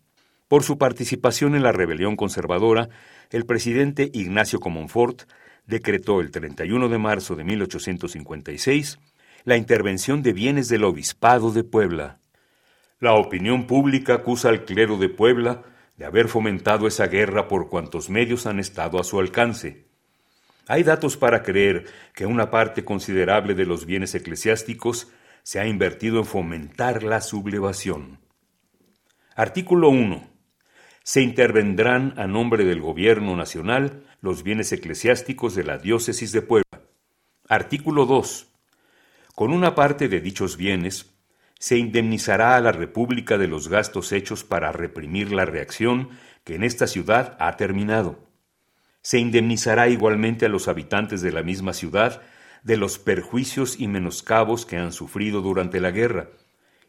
Por 0.50 0.64
su 0.64 0.78
participación 0.78 1.56
en 1.56 1.64
la 1.64 1.72
rebelión 1.72 2.18
conservadora, 2.18 2.90
el 3.30 3.46
presidente 3.46 4.10
Ignacio 4.14 4.60
Comonfort 4.60 5.24
decretó 5.72 6.20
el 6.20 6.32
31 6.32 6.90
de 6.90 6.98
marzo 6.98 7.38
de 7.38 7.46
1856 7.46 9.00
la 9.46 9.56
intervención 9.56 10.22
de 10.22 10.34
bienes 10.34 10.68
del 10.68 10.84
obispado 10.84 11.52
de 11.52 11.64
Puebla. 11.64 12.20
La 13.00 13.14
opinión 13.14 13.66
pública 13.68 14.16
acusa 14.16 14.50
al 14.50 14.66
clero 14.66 14.98
de 14.98 15.08
Puebla 15.08 15.64
de 15.96 16.06
haber 16.06 16.28
fomentado 16.28 16.88
esa 16.88 17.08
guerra 17.08 17.48
por 17.48 17.70
cuantos 17.70 18.10
medios 18.10 18.46
han 18.46 18.60
estado 18.60 19.00
a 19.00 19.06
su 19.06 19.20
alcance. 19.20 19.88
Hay 20.68 20.84
datos 20.84 21.16
para 21.16 21.42
creer 21.42 21.86
que 22.14 22.26
una 22.26 22.52
parte 22.52 22.84
considerable 22.84 23.56
de 23.56 23.66
los 23.66 23.86
bienes 23.86 24.14
eclesiásticos 24.14 25.08
se 25.42 25.62
ha 25.62 25.68
invertido 25.68 26.20
en 26.20 26.26
fomentar 26.26 27.02
la 27.02 27.22
sublevación. 27.22 28.20
Artículo 29.36 29.90
1. 29.90 30.30
Se 31.04 31.22
intervendrán 31.22 32.14
a 32.18 32.28
nombre 32.28 32.66
del 32.66 32.82
Gobierno 32.82 33.36
Nacional 33.38 34.04
los 34.22 34.44
bienes 34.44 34.72
eclesiásticos 34.72 35.56
de 35.56 35.64
la 35.64 35.80
Diócesis 35.80 36.32
de 36.32 36.44
Puebla. 36.44 36.84
Artículo 37.50 38.06
2. 38.06 38.48
Con 39.34 39.52
una 39.52 39.74
parte 39.74 40.08
de 40.10 40.20
dichos 40.20 40.58
bienes, 40.58 41.12
se 41.58 41.80
indemnizará 41.80 42.56
a 42.56 42.62
la 42.62 42.72
República 42.72 43.40
de 43.40 43.48
los 43.48 43.68
gastos 43.68 44.12
hechos 44.12 44.44
para 44.44 44.72
reprimir 44.72 45.32
la 45.32 45.46
reacción 45.46 46.10
que 46.44 46.54
en 46.54 46.64
esta 46.64 46.86
ciudad 46.86 47.36
ha 47.40 47.58
terminado. 47.58 48.20
Se 49.02 49.18
indemnizará 49.18 49.90
igualmente 49.90 50.46
a 50.46 50.50
los 50.50 50.68
habitantes 50.68 51.24
de 51.24 51.32
la 51.32 51.42
misma 51.42 51.74
ciudad 51.74 52.22
de 52.62 52.78
los 52.78 53.00
perjuicios 53.00 53.80
y 53.80 53.88
menoscabos 53.88 54.68
que 54.68 54.78
han 54.78 54.92
sufrido 54.92 55.42
durante 55.42 55.80
la 55.80 55.90
guerra, 55.90 56.30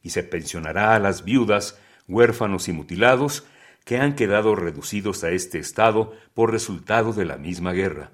y 0.03 0.11
se 0.11 0.23
pensionará 0.23 0.95
a 0.95 0.99
las 0.99 1.25
viudas, 1.25 1.81
huérfanos 2.07 2.69
y 2.69 2.73
mutilados 2.73 3.47
que 3.85 3.99
han 3.99 4.15
quedado 4.15 4.55
reducidos 4.55 5.25
a 5.25 5.31
este 5.31 5.59
estado 5.59 6.13
por 6.35 6.53
resultado 6.53 7.13
de 7.13 7.25
la 7.25 7.37
misma 7.37 7.73
guerra. 7.73 8.13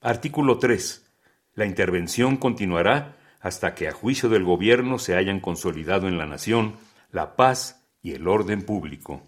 Artículo 0.00 0.58
3. 0.58 1.04
La 1.54 1.66
intervención 1.66 2.36
continuará 2.36 3.16
hasta 3.40 3.74
que 3.74 3.88
a 3.88 3.92
juicio 3.92 4.28
del 4.28 4.44
gobierno 4.44 4.98
se 4.98 5.16
hayan 5.16 5.40
consolidado 5.40 6.08
en 6.08 6.18
la 6.18 6.26
nación 6.26 6.76
la 7.10 7.36
paz 7.36 7.82
y 8.02 8.12
el 8.12 8.26
orden 8.26 8.62
público. 8.62 9.22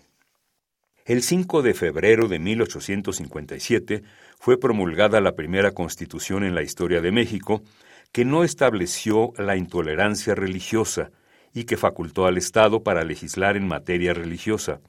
El 1.04 1.22
5 1.22 1.62
de 1.62 1.72
febrero 1.72 2.26
de 2.26 2.40
1857 2.40 4.02
fue 4.38 4.58
promulgada 4.58 5.20
la 5.20 5.36
primera 5.36 5.70
constitución 5.70 6.42
en 6.42 6.54
la 6.54 6.62
historia 6.62 7.00
de 7.00 7.12
México 7.12 7.62
que 8.10 8.24
no 8.24 8.42
estableció 8.42 9.32
la 9.36 9.56
intolerancia 9.56 10.34
religiosa 10.34 11.10
y 11.54 11.64
que 11.64 11.76
facultó 11.76 12.26
al 12.26 12.38
Estado 12.38 12.82
para 12.82 13.04
legislar 13.04 13.56
en 13.56 13.68
materia 13.68 14.14
religiosa. 14.14 14.80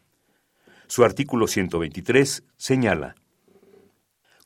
Su 0.87 1.03
artículo 1.03 1.47
123 1.47 2.43
señala, 2.55 3.15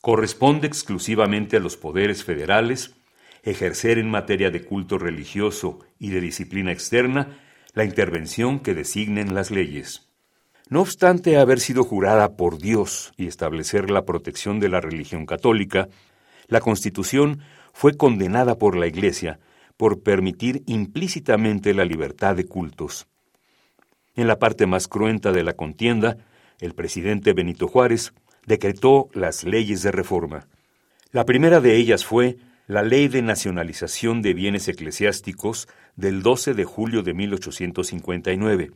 corresponde 0.00 0.66
exclusivamente 0.66 1.56
a 1.56 1.60
los 1.60 1.76
poderes 1.76 2.24
federales 2.24 2.96
ejercer 3.44 3.98
en 3.98 4.10
materia 4.10 4.50
de 4.50 4.64
culto 4.64 4.98
religioso 4.98 5.78
y 6.00 6.10
de 6.10 6.20
disciplina 6.20 6.72
externa 6.72 7.38
la 7.74 7.84
intervención 7.84 8.58
que 8.58 8.74
designen 8.74 9.34
las 9.34 9.52
leyes. 9.52 10.08
No 10.68 10.80
obstante 10.80 11.38
haber 11.38 11.60
sido 11.60 11.84
jurada 11.84 12.36
por 12.36 12.58
Dios 12.58 13.12
y 13.16 13.28
establecer 13.28 13.90
la 13.90 14.04
protección 14.04 14.58
de 14.58 14.68
la 14.68 14.80
religión 14.80 15.26
católica, 15.26 15.88
la 16.48 16.60
Constitución 16.60 17.40
fue 17.72 17.96
condenada 17.96 18.58
por 18.58 18.76
la 18.76 18.88
Iglesia 18.88 19.38
por 19.76 20.02
permitir 20.02 20.64
implícitamente 20.66 21.72
la 21.72 21.84
libertad 21.84 22.34
de 22.34 22.46
cultos. 22.46 23.06
En 24.16 24.26
la 24.26 24.38
parte 24.38 24.66
más 24.66 24.88
cruenta 24.88 25.30
de 25.32 25.44
la 25.44 25.54
contienda, 25.54 26.18
el 26.62 26.74
presidente 26.74 27.32
Benito 27.32 27.66
Juárez 27.66 28.14
decretó 28.46 29.08
las 29.12 29.42
leyes 29.42 29.82
de 29.82 29.90
reforma. 29.90 30.46
La 31.10 31.26
primera 31.26 31.60
de 31.60 31.76
ellas 31.76 32.04
fue 32.04 32.38
la 32.68 32.82
Ley 32.82 33.08
de 33.08 33.20
Nacionalización 33.20 34.22
de 34.22 34.32
Bienes 34.32 34.68
Eclesiásticos 34.68 35.68
del 35.96 36.22
12 36.22 36.54
de 36.54 36.64
julio 36.64 37.02
de 37.02 37.14
1859, 37.14 38.70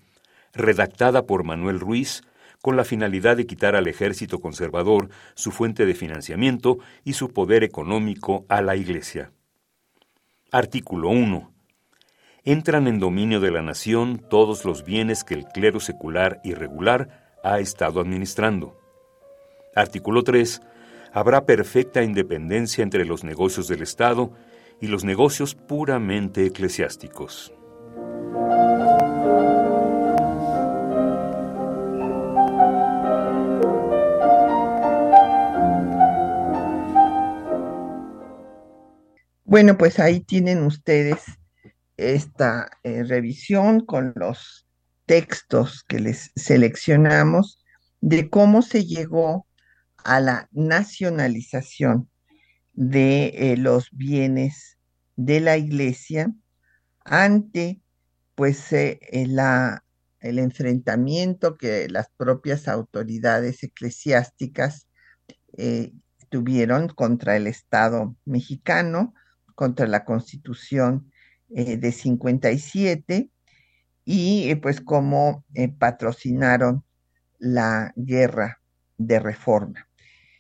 redactada 0.52 1.26
por 1.26 1.44
Manuel 1.44 1.78
Ruiz 1.78 2.22
con 2.60 2.76
la 2.76 2.84
finalidad 2.84 3.36
de 3.36 3.46
quitar 3.46 3.76
al 3.76 3.86
ejército 3.86 4.40
conservador 4.40 5.08
su 5.34 5.52
fuente 5.52 5.86
de 5.86 5.94
financiamiento 5.94 6.78
y 7.04 7.12
su 7.12 7.32
poder 7.32 7.62
económico 7.62 8.44
a 8.48 8.62
la 8.62 8.74
Iglesia. 8.74 9.30
Artículo 10.50 11.10
1. 11.10 11.52
Entran 12.42 12.88
en 12.88 12.98
dominio 12.98 13.38
de 13.38 13.52
la 13.52 13.62
nación 13.62 14.20
todos 14.28 14.64
los 14.64 14.84
bienes 14.84 15.22
que 15.22 15.34
el 15.34 15.44
clero 15.44 15.78
secular 15.78 16.40
y 16.42 16.54
regular 16.54 17.25
ha 17.46 17.60
estado 17.60 18.00
administrando. 18.00 18.76
Artículo 19.74 20.24
3 20.24 20.60
habrá 21.12 21.46
perfecta 21.46 22.02
independencia 22.02 22.82
entre 22.82 23.04
los 23.04 23.22
negocios 23.22 23.68
del 23.68 23.82
Estado 23.82 24.32
y 24.80 24.88
los 24.88 25.04
negocios 25.04 25.54
puramente 25.54 26.44
eclesiásticos. 26.44 27.52
Bueno, 39.44 39.78
pues 39.78 40.00
ahí 40.00 40.20
tienen 40.20 40.64
ustedes 40.64 41.22
esta 41.96 42.68
eh, 42.82 43.04
revisión 43.04 43.86
con 43.86 44.12
los 44.16 44.65
textos 45.06 45.84
que 45.84 46.00
les 46.00 46.32
seleccionamos 46.36 47.64
de 48.00 48.28
cómo 48.28 48.62
se 48.62 48.84
llegó 48.84 49.46
a 50.04 50.20
la 50.20 50.48
nacionalización 50.52 52.10
de 52.72 53.26
eh, 53.34 53.56
los 53.56 53.88
bienes 53.92 54.78
de 55.16 55.40
la 55.40 55.56
iglesia 55.56 56.32
ante 57.04 57.80
pues 58.34 58.72
eh, 58.72 59.00
la, 59.28 59.84
el 60.20 60.38
enfrentamiento 60.38 61.56
que 61.56 61.88
las 61.88 62.08
propias 62.16 62.68
autoridades 62.68 63.62
eclesiásticas 63.62 64.88
eh, 65.56 65.92
tuvieron 66.28 66.88
contra 66.88 67.36
el 67.36 67.46
Estado 67.46 68.14
mexicano, 68.26 69.14
contra 69.54 69.86
la 69.86 70.04
Constitución 70.04 71.10
de 71.48 71.92
57 71.92 73.30
y 74.06 74.54
pues 74.54 74.80
cómo 74.80 75.44
patrocinaron 75.78 76.84
la 77.38 77.92
guerra 77.96 78.60
de 78.96 79.18
reforma. 79.18 79.86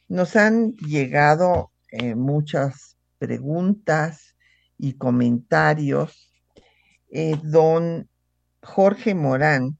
Nos 0.08 0.36
han 0.36 0.72
llegado 0.74 1.72
eh, 1.90 2.14
muchas 2.14 2.96
preguntas 3.18 4.36
y 4.78 4.94
comentarios. 4.94 6.32
Eh, 7.10 7.36
don 7.42 8.08
Jorge 8.62 9.14
Morán 9.14 9.78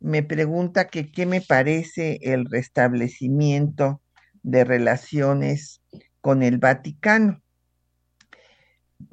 me 0.00 0.22
pregunta 0.22 0.88
que 0.88 1.10
qué 1.10 1.24
me 1.24 1.40
parece 1.40 2.18
el 2.22 2.44
restablecimiento 2.44 4.02
de 4.42 4.64
relaciones 4.64 5.80
con 6.20 6.42
el 6.42 6.58
Vaticano. 6.58 7.40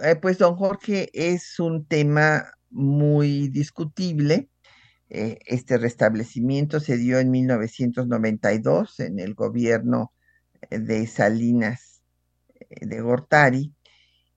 Eh, 0.03 0.15
pues 0.15 0.37
don 0.37 0.55
Jorge 0.55 1.09
es 1.13 1.59
un 1.59 1.85
tema 1.85 2.51
muy 2.71 3.49
discutible. 3.49 4.49
este 5.09 5.77
restablecimiento 5.77 6.79
se 6.79 6.97
dio 6.97 7.19
en 7.19 7.31
1992 7.31 8.99
en 9.01 9.19
el 9.19 9.33
gobierno 9.35 10.13
de 10.69 11.07
Salinas 11.07 12.01
eh, 12.59 12.85
de 12.85 13.01
Gortari. 13.01 13.73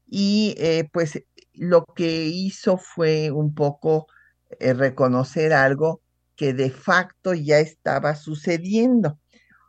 Y 0.06 0.54
eh, 0.58 0.88
pues 0.92 1.22
lo 1.52 1.84
que 1.86 2.26
hizo 2.26 2.76
fue 2.78 3.30
un 3.30 3.54
poco 3.54 4.06
eh, 4.60 4.74
reconocer 4.74 5.52
algo 5.52 6.02
que 6.36 6.52
de 6.52 6.70
facto 6.70 7.34
ya 7.34 7.58
estaba 7.60 8.16
sucediendo. 8.16 9.18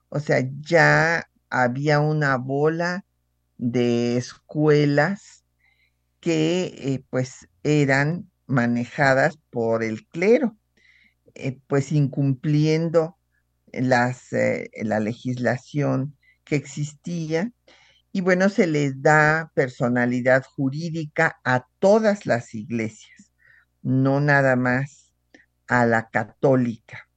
O 0.10 0.20
sea, 0.20 0.44
ya 0.62 1.30
había 1.50 2.00
una 2.00 2.38
bola 2.38 3.06
de 3.58 4.18
escuelas 4.18 5.46
que 6.20 7.04
pues 7.10 7.48
eran 7.64 8.32
manejadas 8.48 9.38
por 9.50 9.84
el 9.84 10.08
clero, 10.08 10.58
pues 11.68 11.92
incumpliendo 11.92 13.18
las, 13.74 14.30
la 14.82 15.00
legislación 15.00 16.18
que 16.44 16.56
existía. 16.56 17.52
Y 18.12 18.22
bueno, 18.22 18.48
se 18.48 18.68
les 18.68 19.02
da 19.02 19.52
personalidad 19.56 20.44
jurídica 20.44 21.38
a 21.44 21.68
todas 21.80 22.26
las 22.26 22.56
iglesias, 22.56 23.34
no 23.82 24.22
nada 24.22 24.56
más 24.56 25.14
a 25.68 25.86
la 25.86 26.10
católica, 26.10 27.10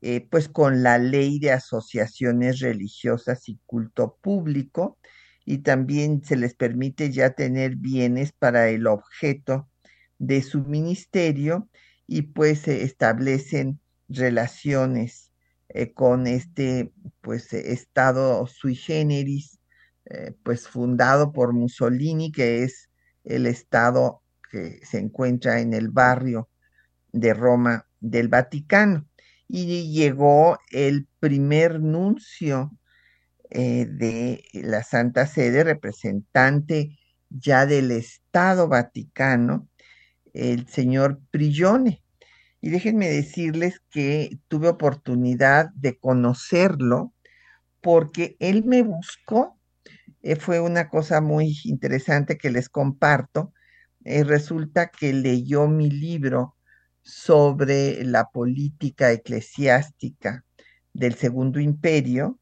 eh, 0.00 0.26
pues 0.28 0.48
con 0.48 0.82
la 0.82 0.98
ley 0.98 1.38
de 1.38 1.52
asociaciones 1.52 2.58
religiosas 2.58 3.48
y 3.48 3.60
culto 3.66 4.18
público, 4.20 4.98
y 5.44 5.58
también 5.58 6.24
se 6.24 6.36
les 6.36 6.54
permite 6.54 7.12
ya 7.12 7.30
tener 7.30 7.76
bienes 7.76 8.32
para 8.32 8.68
el 8.68 8.86
objeto 8.86 9.68
de 10.18 10.42
su 10.42 10.60
ministerio 10.64 11.68
y 12.06 12.22
pues 12.22 12.60
se 12.60 12.82
establecen 12.84 13.80
relaciones 14.08 15.32
eh, 15.68 15.92
con 15.92 16.26
este 16.26 16.92
pues 17.20 17.52
estado 17.52 18.46
sui 18.46 18.74
generis 18.74 19.58
eh, 20.06 20.34
pues 20.42 20.68
fundado 20.68 21.32
por 21.32 21.52
Mussolini 21.52 22.32
que 22.32 22.64
es 22.64 22.90
el 23.24 23.46
estado 23.46 24.22
que 24.50 24.80
se 24.84 24.98
encuentra 24.98 25.60
en 25.60 25.72
el 25.72 25.88
barrio 25.88 26.48
de 27.12 27.34
Roma 27.34 27.86
del 28.00 28.28
Vaticano. 28.28 29.06
Y 29.48 29.92
llegó 29.92 30.58
el 30.70 31.08
primer 31.20 31.80
nuncio 31.80 32.70
eh, 33.50 33.86
de 33.86 34.44
la 34.52 34.82
Santa 34.82 35.26
Sede, 35.26 35.64
representante 35.64 36.98
ya 37.28 37.66
del 37.66 37.90
Estado 37.90 38.68
Vaticano, 38.68 39.68
el 40.32 40.66
señor 40.68 41.20
Prigione. 41.30 42.02
Y 42.60 42.70
déjenme 42.70 43.08
decirles 43.08 43.80
que 43.90 44.38
tuve 44.48 44.68
oportunidad 44.68 45.70
de 45.74 45.98
conocerlo 45.98 47.12
porque 47.80 48.36
él 48.38 48.64
me 48.64 48.82
buscó. 48.82 49.58
Eh, 50.22 50.36
fue 50.36 50.60
una 50.60 50.88
cosa 50.88 51.20
muy 51.20 51.58
interesante 51.64 52.38
que 52.38 52.50
les 52.50 52.68
comparto. 52.68 53.52
Eh, 54.04 54.24
resulta 54.24 54.88
que 54.88 55.12
leyó 55.12 55.66
mi 55.68 55.90
libro 55.90 56.56
sobre 57.02 58.04
la 58.04 58.30
política 58.30 59.10
eclesiástica 59.12 60.44
del 60.92 61.14
Segundo 61.14 61.58
Imperio, 61.58 62.38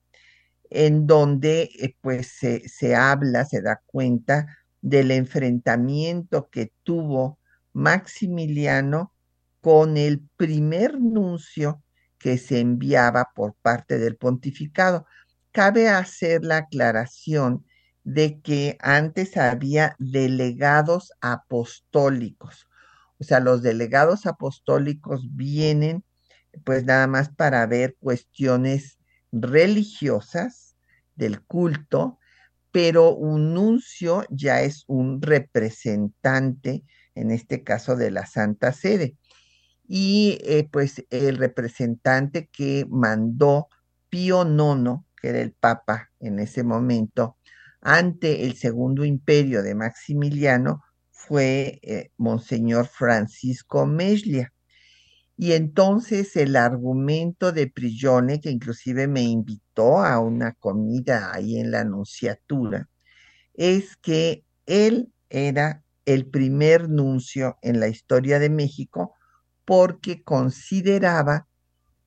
en 0.68 1.07
donde 1.07 1.70
eh, 1.80 1.97
pues 2.03 2.28
se, 2.38 2.68
se 2.68 2.95
habla, 2.95 3.47
se 3.47 3.62
da 3.62 3.80
cuenta 3.86 4.47
del 4.82 5.11
enfrentamiento 5.11 6.49
que 6.51 6.72
tuvo 6.82 7.39
Maximiliano 7.73 9.12
con 9.61 9.97
el 9.97 10.21
primer 10.37 10.99
nuncio 10.99 11.83
que 12.18 12.39
se 12.39 12.61
enviaba 12.61 13.31
por 13.35 13.55
parte 13.62 13.99
del 13.99 14.16
pontificado. 14.16 15.07
Cabe 15.53 15.89
hacer 15.89 16.45
la 16.45 16.59
aclaración 16.59 17.64
de 18.05 18.41
que 18.41 18.77
antes 18.81 19.37
había 19.37 19.97
delegados 19.99 21.12
apostólicos. 21.21 22.66
O 23.18 23.25
sea, 23.25 23.41
los 23.41 23.62
delegados 23.62 24.27
apostólicos 24.27 25.29
vienen 25.35 26.05
pues 26.64 26.85
nada 26.85 27.07
más 27.07 27.29
para 27.31 27.66
ver 27.66 27.97
cuestiones 28.01 28.99
religiosas 29.33 30.77
del 31.14 31.43
culto, 31.43 32.18
pero 32.73 33.14
un 33.14 33.55
nuncio 33.55 34.25
ya 34.31 34.62
es 34.62 34.85
un 34.87 35.21
representante, 35.23 36.85
en 37.21 37.31
este 37.31 37.62
caso 37.62 37.97
de 37.97 38.11
la 38.11 38.27
Santa 38.27 38.73
Sede. 38.73 39.16
Y 39.87 40.39
eh, 40.43 40.68
pues 40.71 41.05
el 41.11 41.37
representante 41.37 42.49
que 42.53 42.87
mandó 42.89 43.68
Pío 44.09 44.43
IX, 44.43 45.03
que 45.21 45.29
era 45.29 45.41
el 45.41 45.53
Papa 45.53 46.11
en 46.21 46.39
ese 46.39 46.62
momento, 46.62 47.37
ante 47.81 48.45
el 48.45 48.57
Segundo 48.57 49.05
Imperio 49.05 49.62
de 49.62 49.75
Maximiliano, 49.75 50.83
fue 51.11 51.81
eh, 51.83 52.11
Monseñor 52.16 52.87
Francisco 52.87 53.87
Meslia. 53.87 54.53
Y 55.37 55.53
entonces 55.53 56.37
el 56.37 56.57
argumento 56.57 57.53
de 57.53 57.66
Prigione, 57.66 58.41
que 58.41 58.51
inclusive 58.51 59.09
me 59.09 59.23
invitó 59.23 59.99
a 59.99 60.18
una 60.21 60.53
comida 60.53 61.33
ahí 61.33 61.59
en 61.59 61.71
la 61.71 61.81
Anunciatura, 61.81 62.89
es 63.55 63.97
que 63.97 64.45
él 64.66 65.12
era 65.31 65.83
el 66.15 66.27
primer 66.27 66.89
nuncio 66.89 67.59
en 67.63 67.79
la 67.79 67.89
historia 67.89 68.41
de 68.41 68.51
México 68.51 69.15
porque 69.65 70.25
consideraba, 70.25 71.47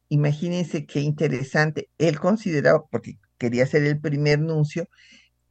imagínense 0.09 0.85
qué 0.85 0.99
interesante, 0.99 1.89
él 1.97 2.19
consideraba, 2.19 2.85
porque 2.91 3.19
quería 3.37 3.65
ser 3.65 3.83
el 3.83 4.01
primer 4.01 4.39
nuncio, 4.39 4.89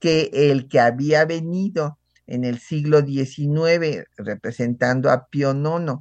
que 0.01 0.31
el 0.33 0.69
que 0.69 0.81
había 0.81 1.25
venido 1.25 1.99
en 2.27 2.45
el 2.45 2.59
siglo 2.59 3.03
XIX 3.03 4.05
representando 4.19 5.11
a 5.11 5.29
Pío 5.29 5.53
IX 5.55 6.01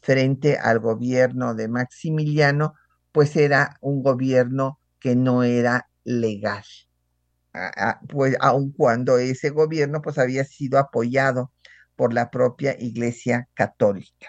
frente 0.00 0.58
al 0.58 0.80
gobierno 0.80 1.54
de 1.54 1.68
Maximiliano, 1.68 2.74
pues 3.12 3.36
era 3.36 3.76
un 3.82 4.02
gobierno 4.02 4.80
que 4.98 5.14
no 5.16 5.42
era 5.42 5.90
legal. 6.04 6.64
pues 8.08 8.36
aun 8.40 8.72
cuando 8.72 9.18
ese 9.18 9.50
gobierno 9.50 10.00
pues 10.02 10.18
había 10.18 10.44
sido 10.44 10.78
apoyado 10.78 11.51
por 11.96 12.12
la 12.12 12.30
propia 12.30 12.76
Iglesia 12.78 13.48
Católica. 13.54 14.28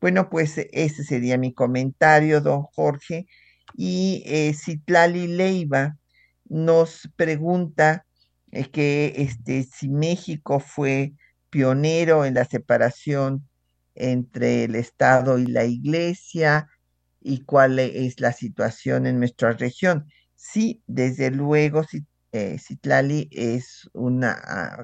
Bueno, 0.00 0.30
pues 0.30 0.58
ese 0.72 1.04
sería 1.04 1.38
mi 1.38 1.52
comentario, 1.52 2.40
don 2.40 2.62
Jorge. 2.62 3.26
Y 3.74 4.22
eh, 4.26 4.54
Citlali 4.54 5.26
Leiva 5.26 5.96
nos 6.44 7.10
pregunta 7.16 8.06
eh, 8.52 8.70
que 8.70 9.14
este, 9.16 9.64
si 9.64 9.88
México 9.88 10.60
fue 10.60 11.12
pionero 11.50 12.24
en 12.24 12.34
la 12.34 12.44
separación 12.44 13.48
entre 13.94 14.64
el 14.64 14.74
Estado 14.76 15.38
y 15.38 15.46
la 15.46 15.64
Iglesia 15.64 16.68
y 17.20 17.44
cuál 17.44 17.78
es 17.78 18.20
la 18.20 18.32
situación 18.32 19.06
en 19.06 19.18
nuestra 19.18 19.52
región. 19.52 20.06
Sí, 20.36 20.82
desde 20.86 21.30
luego, 21.30 21.84
eh, 22.32 22.58
Citlali 22.58 23.28
es 23.32 23.90
una, 23.92 24.32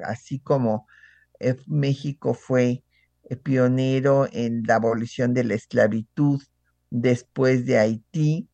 así 0.05 0.41
como 0.41 0.87
eh, 1.41 1.57
México 1.67 2.35
fue 2.35 2.85
eh, 3.25 3.37
pionero 3.37 4.29
en 4.33 4.63
la 4.67 4.77
abolición 4.77 5.35
de 5.35 5.45
la 5.45 5.55
esclavitud 5.55 6.43
después 6.91 7.67
de 7.67 7.79
Haití, 7.79 8.49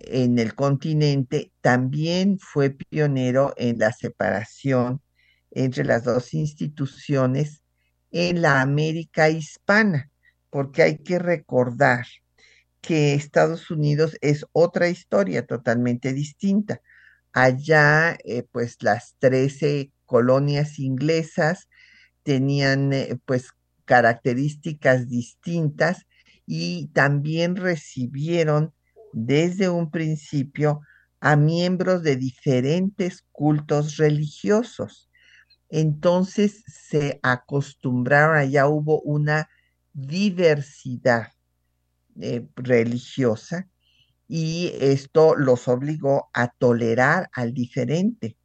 en 0.00 0.38
el 0.38 0.54
continente, 0.54 1.52
también 1.60 2.38
fue 2.38 2.70
pionero 2.70 3.52
en 3.56 3.78
la 3.78 3.92
separación 3.92 5.02
entre 5.50 5.84
las 5.84 6.04
dos 6.04 6.34
instituciones 6.34 7.62
en 8.10 8.42
la 8.42 8.60
América 8.60 9.28
hispana, 9.28 10.10
porque 10.50 10.82
hay 10.82 10.98
que 10.98 11.18
recordar 11.18 12.06
que 12.80 13.14
Estados 13.14 13.70
Unidos 13.70 14.16
es 14.20 14.46
otra 14.52 14.88
historia 14.88 15.46
totalmente 15.46 16.12
distinta. 16.12 16.80
Allá, 17.32 18.16
eh, 18.24 18.44
pues 18.50 18.76
las 18.82 19.16
13 19.18 19.92
colonias 20.06 20.78
inglesas 20.78 21.68
tenían 22.28 22.92
eh, 22.92 23.18
pues 23.24 23.52
características 23.86 25.08
distintas 25.08 26.06
y 26.44 26.88
también 26.88 27.56
recibieron 27.56 28.74
desde 29.14 29.70
un 29.70 29.90
principio 29.90 30.80
a 31.20 31.36
miembros 31.36 32.02
de 32.02 32.16
diferentes 32.16 33.24
cultos 33.32 33.96
religiosos. 33.96 35.08
Entonces 35.70 36.64
se 36.66 37.18
acostumbraron, 37.22 38.36
allá 38.36 38.68
hubo 38.68 39.00
una 39.00 39.48
diversidad 39.94 41.28
eh, 42.20 42.46
religiosa 42.56 43.70
y 44.28 44.74
esto 44.82 45.34
los 45.34 45.66
obligó 45.66 46.28
a 46.34 46.48
tolerar 46.48 47.30
al 47.32 47.54
diferente, 47.54 48.36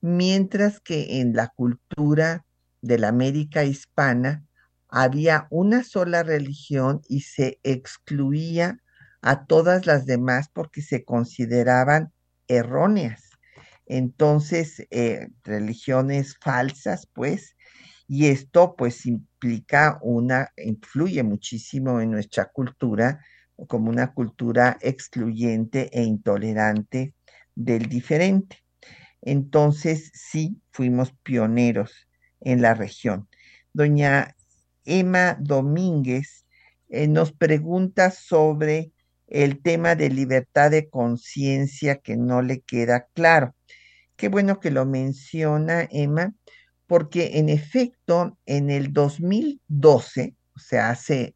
mientras 0.00 0.80
que 0.80 1.20
en 1.20 1.34
la 1.34 1.52
cultura 1.54 2.44
de 2.82 2.98
la 2.98 3.08
América 3.08 3.64
hispana 3.64 4.44
había 4.88 5.46
una 5.50 5.84
sola 5.84 6.22
religión 6.22 7.00
y 7.08 7.22
se 7.22 7.58
excluía 7.62 8.78
a 9.22 9.46
todas 9.46 9.86
las 9.86 10.04
demás 10.04 10.50
porque 10.52 10.82
se 10.82 11.04
consideraban 11.04 12.12
erróneas 12.48 13.32
entonces 13.86 14.86
eh, 14.90 15.28
religiones 15.44 16.36
falsas, 16.40 17.06
pues, 17.12 17.56
y 18.08 18.26
esto 18.26 18.74
pues 18.76 19.06
implica 19.06 19.98
una, 20.02 20.50
influye 20.56 21.22
muchísimo 21.22 22.00
en 22.00 22.10
nuestra 22.10 22.46
cultura 22.46 23.24
como 23.68 23.90
una 23.90 24.12
cultura 24.12 24.78
excluyente 24.80 25.90
e 25.92 26.02
intolerante 26.04 27.14
del 27.54 27.88
diferente. 27.88 28.58
Entonces, 29.22 30.10
sí, 30.14 30.60
fuimos 30.72 31.12
pioneros 31.22 32.08
en 32.44 32.62
la 32.62 32.74
región. 32.74 33.28
Doña 33.72 34.36
Emma 34.84 35.36
Domínguez 35.40 36.46
eh, 36.88 37.08
nos 37.08 37.32
pregunta 37.32 38.10
sobre 38.10 38.92
el 39.26 39.62
tema 39.62 39.94
de 39.94 40.10
libertad 40.10 40.70
de 40.70 40.90
conciencia 40.90 41.96
que 41.96 42.16
no 42.16 42.42
le 42.42 42.60
queda 42.60 43.08
claro. 43.14 43.54
Qué 44.16 44.28
bueno 44.28 44.60
que 44.60 44.70
lo 44.70 44.84
menciona 44.84 45.88
Emma, 45.90 46.34
porque 46.86 47.38
en 47.38 47.48
efecto, 47.48 48.38
en 48.44 48.68
el 48.68 48.92
2012, 48.92 50.36
o 50.54 50.58
sea, 50.58 50.90
hace 50.90 51.34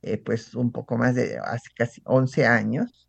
eh, 0.00 0.18
pues 0.18 0.54
un 0.54 0.72
poco 0.72 0.96
más 0.96 1.14
de, 1.14 1.38
hace 1.38 1.68
casi 1.74 2.02
11 2.04 2.46
años, 2.46 3.08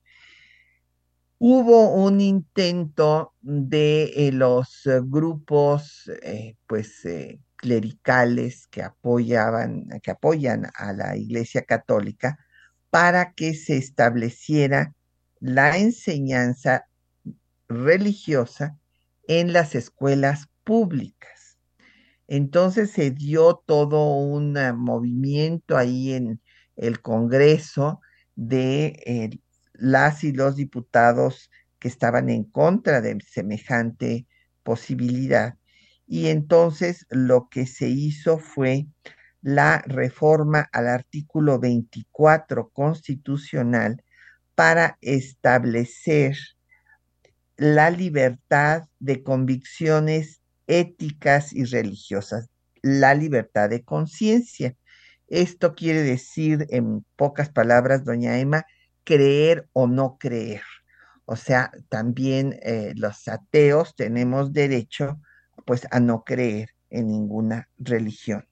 hubo 1.47 1.93
un 1.93 2.21
intento 2.21 3.35
de 3.41 4.05
eh, 4.15 4.31
los 4.31 4.87
eh, 4.87 4.99
grupos 5.03 6.09
pues 6.65 7.03
clericales 7.55 8.65
que 8.65 8.81
apoyaban, 8.81 9.87
que 10.01 10.09
apoyan 10.09 10.65
a 10.73 10.91
la 10.93 11.15
Iglesia 11.15 11.61
Católica 11.61 12.39
para 12.89 13.33
que 13.33 13.53
se 13.53 13.77
estableciera 13.77 14.95
la 15.39 15.77
enseñanza 15.77 16.87
religiosa 17.67 18.75
en 19.27 19.53
las 19.53 19.75
escuelas 19.75 20.47
públicas. 20.63 21.59
Entonces 22.27 22.89
se 22.89 23.11
dio 23.11 23.61
todo 23.67 24.15
un 24.15 24.53
movimiento 24.77 25.77
ahí 25.77 26.13
en 26.13 26.41
el 26.75 27.01
Congreso 27.01 28.01
de 28.35 28.99
eh, 29.05 29.29
las 29.80 30.23
y 30.23 30.32
los 30.32 30.55
diputados 30.55 31.49
que 31.80 31.88
estaban 31.88 32.30
en 32.30 32.43
contra 32.43 33.01
de 33.01 33.17
semejante 33.28 34.28
posibilidad. 34.63 35.55
Y 36.07 36.28
entonces 36.28 37.05
lo 37.09 37.49
que 37.49 37.65
se 37.65 37.88
hizo 37.88 38.38
fue 38.38 38.88
la 39.41 39.84
reforma 39.86 40.67
al 40.71 40.88
artículo 40.88 41.59
24 41.59 42.69
constitucional 42.69 44.03
para 44.55 44.97
establecer 45.01 46.36
la 47.57 47.89
libertad 47.89 48.84
de 48.99 49.23
convicciones 49.23 50.41
éticas 50.67 51.53
y 51.53 51.65
religiosas, 51.65 52.49
la 52.82 53.13
libertad 53.13 53.69
de 53.69 53.84
conciencia. 53.84 54.76
Esto 55.28 55.76
quiere 55.76 56.01
decir, 56.03 56.67
en 56.69 57.05
pocas 57.15 57.49
palabras, 57.49 58.03
doña 58.03 58.39
Emma, 58.39 58.65
creer 59.05 59.69
o 59.73 59.87
no 59.87 60.17
creer. 60.19 60.63
O 61.25 61.37
sea, 61.37 61.71
también 61.89 62.59
eh, 62.61 62.93
los 62.95 63.27
ateos 63.27 63.95
tenemos 63.95 64.53
derecho 64.53 65.21
pues 65.65 65.87
a 65.91 65.99
no 65.99 66.23
creer 66.23 66.71
en 66.89 67.07
ninguna 67.07 67.69
religión. 67.77 68.47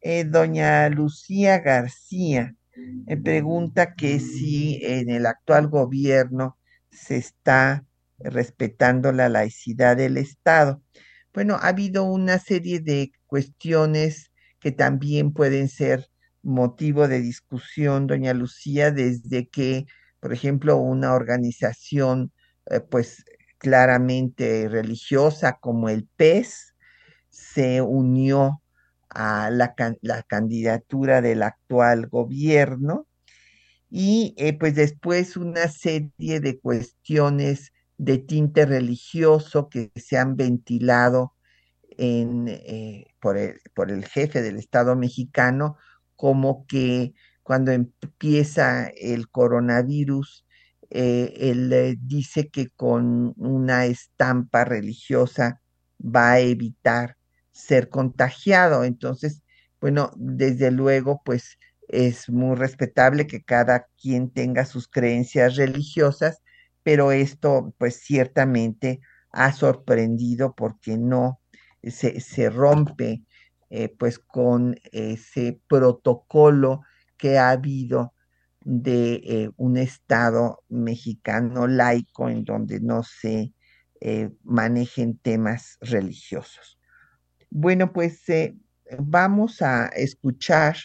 Eh, 0.00 0.24
doña 0.24 0.88
Lucía 0.88 1.58
García 1.60 2.54
pregunta 3.22 3.94
que 3.94 4.20
si 4.20 4.80
en 4.84 5.08
el 5.10 5.26
actual 5.26 5.68
gobierno 5.68 6.58
se 6.90 7.16
está 7.16 7.84
respetando 8.18 9.12
la 9.12 9.28
laicidad 9.28 9.96
del 9.96 10.16
Estado. 10.16 10.82
Bueno, 11.32 11.56
ha 11.56 11.68
habido 11.68 12.04
una 12.04 12.38
serie 12.38 12.80
de 12.80 13.12
cuestiones 13.26 14.32
que 14.60 14.72
también 14.72 15.32
pueden 15.32 15.68
ser 15.68 16.08
motivo 16.46 17.08
de 17.08 17.20
discusión, 17.20 18.06
doña 18.06 18.32
Lucía, 18.32 18.92
desde 18.92 19.48
que, 19.48 19.86
por 20.20 20.32
ejemplo, 20.32 20.76
una 20.76 21.12
organización, 21.12 22.32
eh, 22.70 22.80
pues 22.80 23.24
claramente 23.58 24.68
religiosa 24.68 25.58
como 25.60 25.88
el 25.88 26.06
PES, 26.16 26.74
se 27.30 27.82
unió 27.82 28.62
a 29.08 29.50
la, 29.50 29.74
candidatura 30.26 31.20
del 31.20 31.42
actual 31.42 32.06
gobierno 32.06 33.06
y 33.90 34.34
eh, 34.36 34.52
pues 34.58 34.74
después 34.74 35.36
una 35.36 35.68
serie 35.68 36.40
de 36.40 36.60
cuestiones 36.60 37.72
de 37.98 38.18
tinte 38.18 38.66
religioso 38.66 39.68
que 39.68 39.90
se 39.96 40.18
han 40.18 40.36
ventilado 40.36 41.34
en, 41.98 42.46
eh, 42.48 43.06
por, 43.20 43.36
el, 43.36 43.60
por, 43.74 43.90
el, 43.90 44.04
jefe 44.04 44.42
del 44.42 44.58
Estado 44.58 44.96
mexicano, 44.96 45.76
como 46.16 46.66
que 46.66 47.14
cuando 47.42 47.72
empieza 47.72 48.88
el 48.88 49.28
coronavirus, 49.30 50.44
eh, 50.90 51.34
él 51.36 51.98
dice 52.02 52.48
que 52.48 52.68
con 52.70 53.34
una 53.36 53.86
estampa 53.86 54.64
religiosa 54.64 55.60
va 56.00 56.32
a 56.32 56.40
evitar 56.40 57.16
ser 57.52 57.88
contagiado. 57.88 58.84
Entonces, 58.84 59.42
bueno, 59.80 60.10
desde 60.16 60.70
luego, 60.70 61.22
pues 61.24 61.58
es 61.88 62.28
muy 62.28 62.56
respetable 62.56 63.26
que 63.26 63.42
cada 63.42 63.86
quien 64.00 64.30
tenga 64.30 64.66
sus 64.66 64.88
creencias 64.88 65.56
religiosas, 65.56 66.42
pero 66.82 67.12
esto 67.12 67.74
pues 67.78 68.00
ciertamente 68.00 69.00
ha 69.30 69.52
sorprendido 69.52 70.54
porque 70.54 70.96
no 70.96 71.40
se, 71.82 72.50
rompe 72.50 73.22
eh, 73.68 73.88
pues 73.88 74.18
con 74.20 74.76
ese 74.92 75.60
protocolo 75.66 76.82
que 77.16 77.38
ha 77.38 77.50
habido 77.50 78.14
de 78.60 79.14
eh, 79.24 79.50
un 79.56 79.76
Estado 79.76 80.62
mexicano 80.68 81.66
laico 81.66 82.28
en 82.28 82.44
donde 82.44 82.80
no 82.80 83.02
se 83.02 83.52
eh, 84.00 84.30
manejen 84.44 85.18
temas 85.18 85.78
religiosos. 85.80 86.78
Bueno, 87.50 87.92
pues 87.92 88.24
vamos 88.98 89.62
a 89.62 89.86
escuchar 89.86 90.76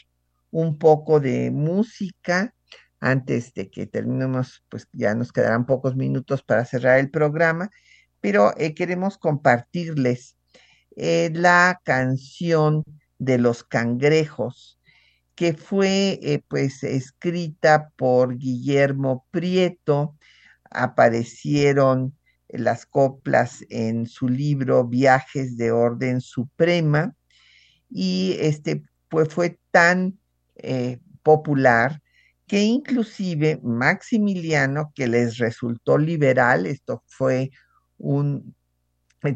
un 0.49 0.77
poco 0.77 1.19
de 1.19 1.51
música 1.51 2.55
antes 2.99 3.53
de 3.53 3.69
que 3.69 3.88
terminemos, 3.88 4.63
pues 4.69 4.88
ya 4.93 5.13
nos 5.15 5.32
quedarán 5.32 5.65
pocos 5.65 5.95
minutos 5.95 6.43
para 6.43 6.65
cerrar 6.65 6.99
el 6.99 7.09
programa, 7.09 7.69
pero 8.21 8.53
queremos 8.75 9.17
compartirles 9.17 10.38
eh, 10.95 11.29
la 11.33 11.81
canción 11.83 12.83
de 13.19 13.37
los 13.37 13.63
cangrejos, 13.63 14.79
que 15.35 15.53
fue 15.53 16.19
eh, 16.21 16.43
pues 16.47 16.83
escrita 16.83 17.91
por 17.95 18.37
Guillermo 18.37 19.25
Prieto, 19.31 20.17
aparecieron 20.69 22.17
las 22.49 22.85
coplas 22.85 23.63
en 23.69 24.05
su 24.07 24.27
libro 24.27 24.85
Viajes 24.85 25.57
de 25.57 25.71
Orden 25.71 26.21
Suprema, 26.21 27.15
y 27.89 28.37
este 28.39 28.83
pues 29.09 29.29
fue 29.29 29.59
tan 29.71 30.17
popular 31.23 32.01
que 32.51 32.63
inclusive 32.63 33.61
Maximiliano, 33.63 34.91
que 34.93 35.07
les 35.07 35.37
resultó 35.37 35.97
liberal, 35.97 36.65
esto 36.65 37.01
fue 37.07 37.49
un 37.97 38.53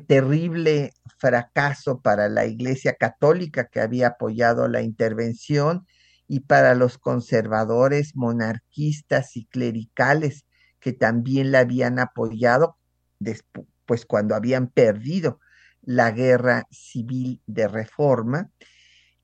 terrible 0.07 0.93
fracaso 1.17 2.01
para 2.01 2.27
la 2.29 2.45
Iglesia 2.45 2.95
Católica 2.95 3.67
que 3.67 3.81
había 3.81 4.07
apoyado 4.07 4.67
la 4.67 4.81
intervención 4.81 5.85
y 6.27 6.41
para 6.41 6.73
los 6.75 6.97
conservadores, 6.97 8.15
monarquistas 8.15 9.37
y 9.37 9.45
clericales 9.45 10.45
que 10.79 10.93
también 10.93 11.51
la 11.51 11.59
habían 11.59 11.99
apoyado 11.99 12.77
después, 13.19 13.67
pues 13.85 14.05
cuando 14.05 14.35
habían 14.35 14.67
perdido 14.67 15.39
la 15.81 16.11
guerra 16.11 16.65
civil 16.71 17.41
de 17.45 17.67
reforma. 17.67 18.49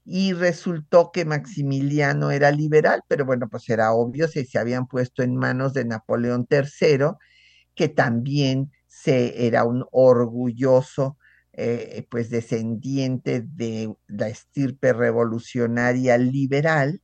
Y 0.03 0.33
resultó 0.33 1.11
que 1.11 1.25
Maximiliano 1.25 2.31
era 2.31 2.51
liberal, 2.51 3.03
pero 3.07 3.25
bueno, 3.25 3.47
pues 3.49 3.69
era 3.69 3.93
obvio 3.93 4.27
si 4.27 4.45
se 4.45 4.57
habían 4.57 4.87
puesto 4.87 5.21
en 5.21 5.35
manos 5.35 5.73
de 5.73 5.85
Napoleón 5.85 6.47
III, 6.49 7.11
que 7.75 7.87
también 7.89 8.71
se, 8.91 9.47
era 9.47 9.63
un 9.63 9.85
orgulloso 9.91 11.17
eh, 11.53 12.05
pues 12.09 12.29
descendiente 12.29 13.41
de 13.41 13.93
la 14.07 14.27
estirpe 14.27 14.91
revolucionaria 14.91 16.17
liberal 16.17 17.01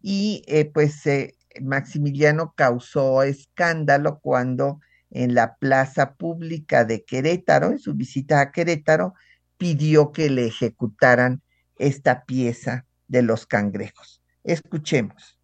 y 0.00 0.44
eh, 0.46 0.70
pues 0.72 1.06
eh, 1.06 1.34
Maximiliano 1.62 2.52
causó 2.54 3.22
escándalo 3.22 4.20
cuando 4.20 4.80
en 5.10 5.34
la 5.34 5.56
plaza 5.56 6.14
pública 6.16 6.84
de 6.84 7.04
Querétaro, 7.04 7.70
en 7.70 7.78
su 7.78 7.94
visita 7.94 8.40
a 8.40 8.52
Querétaro, 8.52 9.14
pidió 9.56 10.12
que 10.12 10.28
le 10.28 10.46
ejecutaran 10.46 11.42
esta 11.76 12.24
pieza 12.24 12.86
de 13.08 13.22
los 13.22 13.46
cangrejos. 13.46 14.22
Escuchemos. 14.44 15.38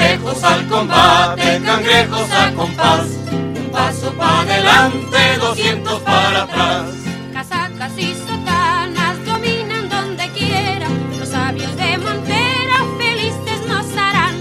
Cangrejos 0.00 0.42
al 0.44 0.66
combate, 0.68 1.60
cangrejos 1.62 2.30
a 2.30 2.52
compás, 2.54 3.06
un 3.30 3.68
paso 3.70 4.10
para 4.14 4.40
adelante, 4.40 5.18
doscientos 5.38 6.00
para 6.00 6.42
atrás. 6.44 6.86
Casacas 7.34 7.98
y 7.98 8.14
sotanas 8.14 9.24
dominan 9.26 9.90
donde 9.90 10.26
quiera, 10.30 10.88
los 11.18 11.28
sabios 11.28 11.76
de 11.76 11.98
Montera 11.98 12.76
felices 12.96 13.60
nos 13.68 13.94
harán. 13.94 14.36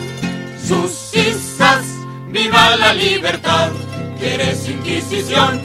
Sus 0.66 0.92
cisas, 0.92 1.86
viva 2.30 2.78
la 2.78 2.94
libertad 2.94 3.72
¿Quieres 4.18 4.70
inquisición? 4.70 5.62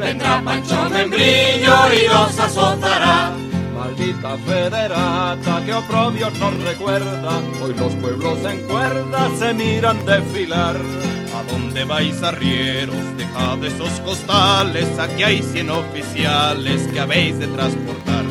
Vendrá 0.00 0.42
Pancho 0.42 0.88
Membrillo 0.88 1.76
y 1.92 2.08
los 2.08 2.38
azotará. 2.38 3.47
Maldita 3.88 4.36
federata 4.46 5.62
que 5.64 5.72
oprobio 5.72 6.30
nos 6.38 6.62
recuerda, 6.62 7.40
hoy 7.62 7.72
los 7.74 7.94
pueblos 7.94 8.38
en 8.44 8.60
cuerda 8.68 9.30
se 9.38 9.54
miran 9.54 10.04
desfilar. 10.04 10.76
¿A 11.34 11.50
dónde 11.50 11.84
vais 11.84 12.22
arrieros? 12.22 12.94
Dejad 13.16 13.64
esos 13.64 13.98
costales, 14.00 14.86
aquí 14.98 15.22
hay 15.22 15.42
cien 15.42 15.70
oficiales 15.70 16.86
que 16.88 17.00
habéis 17.00 17.38
de 17.38 17.46
transportar. 17.46 18.24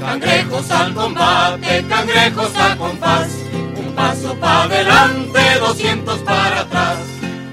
Cangrejos 0.00 0.70
al 0.70 0.94
combate, 0.94 1.84
cangrejos 1.90 2.56
al 2.56 2.78
compás, 2.78 3.28
un 3.76 3.92
paso 3.94 4.34
para 4.36 4.62
adelante, 4.62 5.40
doscientos 5.60 6.20
para 6.20 6.60
atrás 6.60 6.96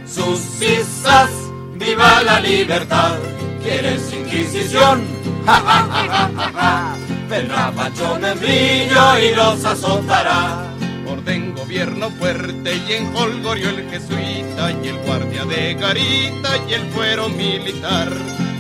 sus 0.08 0.40
cisas, 0.40 1.30
viva 1.76 2.24
la 2.24 2.40
libertad. 2.40 3.18
¿Quieres 3.62 4.14
inquisición? 4.14 5.19
¡Ja, 5.50 5.56
ja, 5.56 5.88
ja, 5.92 6.04
ja, 6.14 6.32
ja, 6.38 6.52
ja! 6.54 6.96
Vendrá 7.28 7.72
Pancho 7.72 8.20
Membrillo 8.20 9.18
y 9.18 9.34
los 9.34 9.66
azotará. 9.66 10.64
Orden 11.08 11.56
gobierno 11.56 12.12
fuerte 12.12 12.76
y 12.88 12.94
en 12.94 13.16
Holgorio 13.16 13.70
el 13.70 13.90
jesuita 13.90 14.72
y 14.84 14.90
el 14.90 14.98
guardia 15.00 15.46
de 15.46 15.74
garita 15.74 16.50
y 16.68 16.74
el 16.74 16.84
fuero 16.92 17.30
militar. 17.30 18.10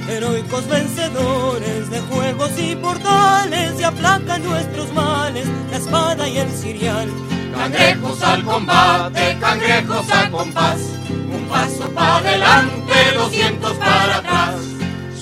Heroicos 0.07 0.67
vencedores 0.67 1.91
de 1.91 1.99
juegos 2.01 2.51
y 2.57 2.75
portales 2.75 3.79
y 3.79 3.83
aplacan 3.83 4.43
nuestros 4.43 4.91
males, 4.91 5.45
la 5.69 5.77
espada 5.77 6.27
y 6.27 6.39
el 6.39 6.49
cirial. 6.49 7.07
Cangrejos 7.55 8.23
al 8.23 8.43
combate, 8.43 9.37
cangrejos 9.39 10.11
a 10.11 10.31
compás, 10.31 10.79
un 11.07 11.45
paso 11.47 11.87
para 11.91 12.17
adelante, 12.17 12.93
doscientos 13.13 13.73
para 13.73 14.15
atrás. 14.17 14.55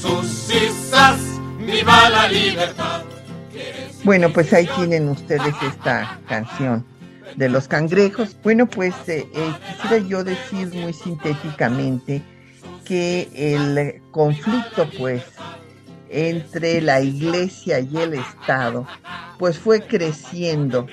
Sus 0.01 0.27
cisas, 0.47 1.36
viva 1.67 2.09
la 2.09 2.27
libertad. 2.29 3.03
Bueno, 4.03 4.31
pues 4.31 4.53
ahí 4.53 4.67
tienen 4.77 5.09
ustedes 5.09 5.53
esta 5.61 6.19
canción 6.29 6.85
de 7.35 7.49
los 7.49 7.67
cangrejos. 7.67 8.37
Bueno, 8.41 8.67
pues 8.67 8.93
eh, 9.07 9.27
eh, 9.35 9.53
quisiera 9.67 10.07
yo 10.07 10.23
decir 10.23 10.73
muy 10.73 10.93
sintéticamente 10.93 12.21
que 12.85 13.27
el 13.35 14.01
conflicto, 14.11 14.89
pues, 14.97 15.23
entre 16.09 16.79
la 16.81 17.01
iglesia 17.01 17.81
y 17.81 17.97
el 17.97 18.13
Estado, 18.13 18.87
pues 19.37 19.59
fue 19.59 19.81
creciendo, 19.81 20.87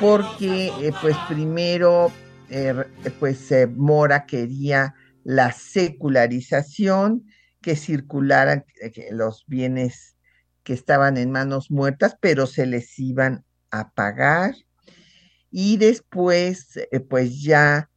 porque, 0.00 0.66
eh, 0.80 0.92
pues, 1.00 1.16
primero, 1.28 2.12
pues, 3.18 3.52
Mora 3.74 4.26
quería 4.26 4.94
la 5.24 5.50
secularización, 5.50 7.24
que 7.64 7.76
circularan 7.76 8.66
los 9.10 9.44
bienes 9.46 10.16
que 10.64 10.74
estaban 10.74 11.16
en 11.16 11.30
manos 11.30 11.70
muertas, 11.70 12.14
pero 12.20 12.46
se 12.46 12.66
les 12.66 12.98
iban 12.98 13.42
a 13.70 13.90
pagar. 13.92 14.54
Y 15.50 15.78
después, 15.78 16.76
eh, 16.76 17.00
pues 17.00 17.40
ya 17.40 17.88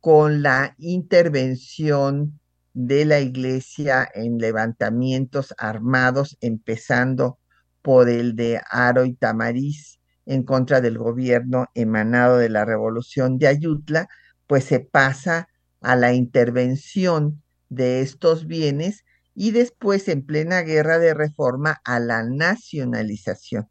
con 0.00 0.42
la 0.42 0.74
intervención 0.76 2.40
de 2.74 3.04
la 3.04 3.20
iglesia 3.20 4.08
en 4.12 4.38
levantamientos 4.38 5.54
armados, 5.56 6.36
empezando 6.40 7.38
por 7.80 8.08
el 8.08 8.34
de 8.34 8.60
Aro 8.72 9.04
y 9.04 9.14
Tamariz 9.14 10.00
en 10.26 10.42
contra 10.42 10.80
del 10.80 10.98
gobierno 10.98 11.66
emanado 11.74 12.38
de 12.38 12.48
la 12.48 12.64
revolución 12.64 13.38
de 13.38 13.46
Ayutla, 13.46 14.08
pues 14.48 14.64
se 14.64 14.80
pasa 14.80 15.48
a 15.80 15.94
la 15.94 16.12
intervención 16.12 17.40
de 17.68 18.00
estos 18.00 18.48
bienes 18.48 19.04
y 19.34 19.50
después 19.50 20.08
en 20.08 20.24
plena 20.24 20.60
guerra 20.62 20.98
de 20.98 21.14
reforma 21.14 21.80
a 21.84 22.00
la 22.00 22.22
nacionalización. 22.22 23.68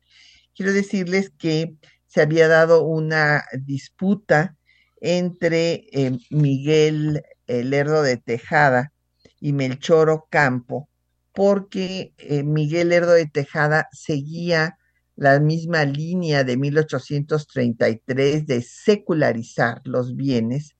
Quiero 0.55 0.73
decirles 0.73 1.31
que 1.37 1.75
se 2.07 2.21
había 2.21 2.47
dado 2.47 2.83
una 2.83 3.45
disputa 3.53 4.57
entre 4.99 5.85
eh, 5.91 6.17
Miguel 6.29 7.23
Lerdo 7.47 8.03
de 8.03 8.17
Tejada 8.17 8.93
y 9.39 9.53
Melchor 9.53 10.09
Ocampo, 10.09 10.89
porque 11.33 12.13
eh, 12.17 12.43
Miguel 12.43 12.89
Lerdo 12.89 13.13
de 13.13 13.25
Tejada 13.25 13.87
seguía 13.91 14.77
la 15.15 15.39
misma 15.39 15.85
línea 15.85 16.43
de 16.43 16.57
1833 16.57 18.47
de 18.47 18.61
secularizar 18.61 19.81
los 19.83 20.15
bienes 20.15 20.75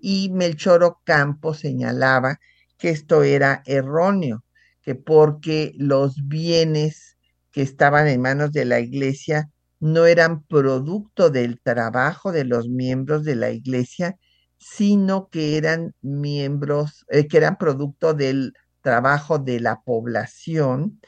y 0.00 0.30
Melchor 0.30 0.84
Ocampo 0.84 1.54
señalaba 1.54 2.40
que 2.80 2.90
esto 2.90 3.22
era 3.22 3.62
erróneo, 3.66 4.44
que 4.82 4.94
porque 4.94 5.72
los 5.76 6.16
bienes 6.28 7.16
que 7.52 7.62
estaban 7.62 8.08
en 8.08 8.22
manos 8.22 8.52
de 8.52 8.64
la 8.64 8.80
iglesia 8.80 9.50
no 9.80 10.06
eran 10.06 10.42
producto 10.44 11.30
del 11.30 11.60
trabajo 11.60 12.32
de 12.32 12.44
los 12.44 12.68
miembros 12.68 13.24
de 13.24 13.36
la 13.36 13.50
iglesia, 13.50 14.16
sino 14.58 15.28
que 15.30 15.56
eran 15.56 15.94
miembros, 16.02 17.06
eh, 17.08 17.26
que 17.28 17.38
eran 17.38 17.56
producto 17.56 18.14
del 18.14 18.52
trabajo 18.82 19.38
de 19.38 19.60
la 19.60 19.80
población 19.82 21.00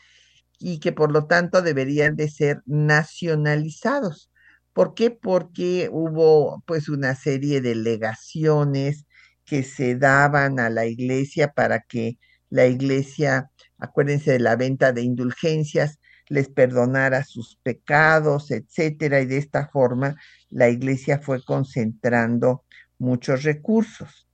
y 0.59 0.79
que 0.81 0.93
por 0.93 1.13
lo 1.13 1.27
tanto 1.27 1.63
deberían 1.63 2.17
de 2.17 2.29
ser 2.31 2.63
nacionalizados. 2.67 4.31
¿Por 4.73 4.95
qué? 4.95 5.11
Porque 5.11 5.89
hubo 5.93 6.63
pues 6.67 6.89
una 6.89 7.15
serie 7.15 7.61
de 7.61 7.75
legaciones, 7.75 9.07
que 9.45 9.63
se 9.63 9.97
daban 9.97 10.61
a 10.61 10.71
la 10.71 10.87
iglesia 10.87 11.49
para 11.49 11.81
que 11.81 12.19
la 12.51 12.67
iglesia, 12.67 13.51
acuérdense 13.79 14.33
de 14.33 14.41
la 14.41 14.57
venta 14.57 14.93
de 14.93 15.03
indulgencias, 15.03 15.99
les 16.29 16.49
perdonara 16.49 17.25
sus 17.25 17.59
pecados, 17.63 18.51
etcétera, 18.51 19.21
y 19.21 19.27
de 19.27 19.39
esta 19.39 19.69
forma 19.69 20.17
la 20.51 20.69
iglesia 20.69 21.19
fue 21.19 21.43
concentrando 21.45 22.65
muchos 22.99 23.43
recursos. 23.43 24.29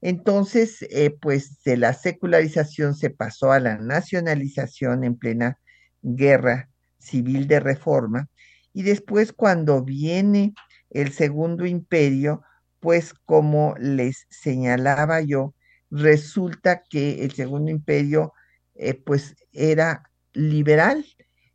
Entonces, 0.00 0.82
eh, 0.90 1.16
pues 1.20 1.62
de 1.64 1.76
la 1.76 1.94
secularización 1.94 2.94
se 2.94 3.10
pasó 3.10 3.52
a 3.52 3.60
la 3.60 3.78
nacionalización 3.78 5.02
en 5.02 5.16
plena 5.16 5.58
guerra 6.02 6.68
civil 6.98 7.48
de 7.48 7.60
reforma, 7.60 8.28
y 8.72 8.82
después 8.82 9.32
cuando 9.32 9.82
viene 9.82 10.54
el 10.90 11.12
segundo 11.12 11.64
imperio, 11.64 12.42
pues 12.84 13.14
como 13.24 13.74
les 13.78 14.26
señalaba 14.28 15.22
yo, 15.22 15.54
resulta 15.90 16.82
que 16.90 17.24
el 17.24 17.32
Segundo 17.32 17.70
Imperio 17.70 18.34
eh, 18.74 18.92
pues 18.92 19.34
era 19.52 20.02
liberal. 20.34 21.02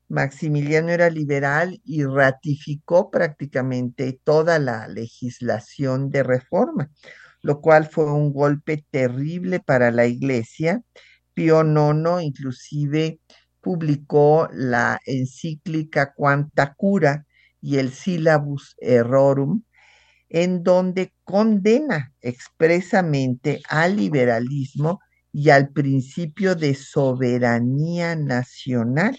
Maximiliano 0.08 0.90
era 0.90 1.12
liberal 1.12 1.80
y 1.86 2.04
ratificó 2.04 3.12
prácticamente 3.12 4.20
toda 4.24 4.58
la 4.58 4.88
legislación 4.88 6.10
de 6.10 6.24
reforma, 6.24 6.90
lo 7.44 7.62
cual 7.62 7.86
fue 7.88 8.12
un 8.12 8.34
golpe 8.34 8.84
terrible 8.90 9.60
para 9.60 9.92
la 9.92 10.08
iglesia. 10.08 10.82
Pío 11.36 11.62
IX 11.62 12.24
inclusive 12.24 13.20
publicó 13.62 14.50
la 14.52 15.00
encíclica 15.06 16.12
Quanta 16.16 16.74
Cura 16.74 17.28
y 17.62 17.78
el 17.78 17.92
Syllabus 17.94 18.76
Errorum, 18.80 19.62
en 20.30 20.64
donde 20.64 21.14
condena 21.24 22.14
expresamente 22.22 23.62
al 23.68 23.98
liberalismo 23.98 25.00
y 25.32 25.50
al 25.50 25.70
principio 25.70 26.56
de 26.56 26.76
soberanía 26.76 28.16
nacional. 28.16 29.18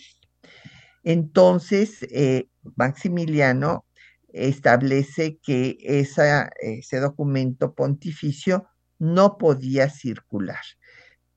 Entonces, 1.03 2.03
eh, 2.11 2.49
Maximiliano 2.77 3.87
establece 4.33 5.39
que 5.43 5.77
ese 5.81 7.01
documento 7.01 7.75
pontificio 7.75 8.67
no 8.99 9.39
podía 9.39 9.89
circular 9.91 10.61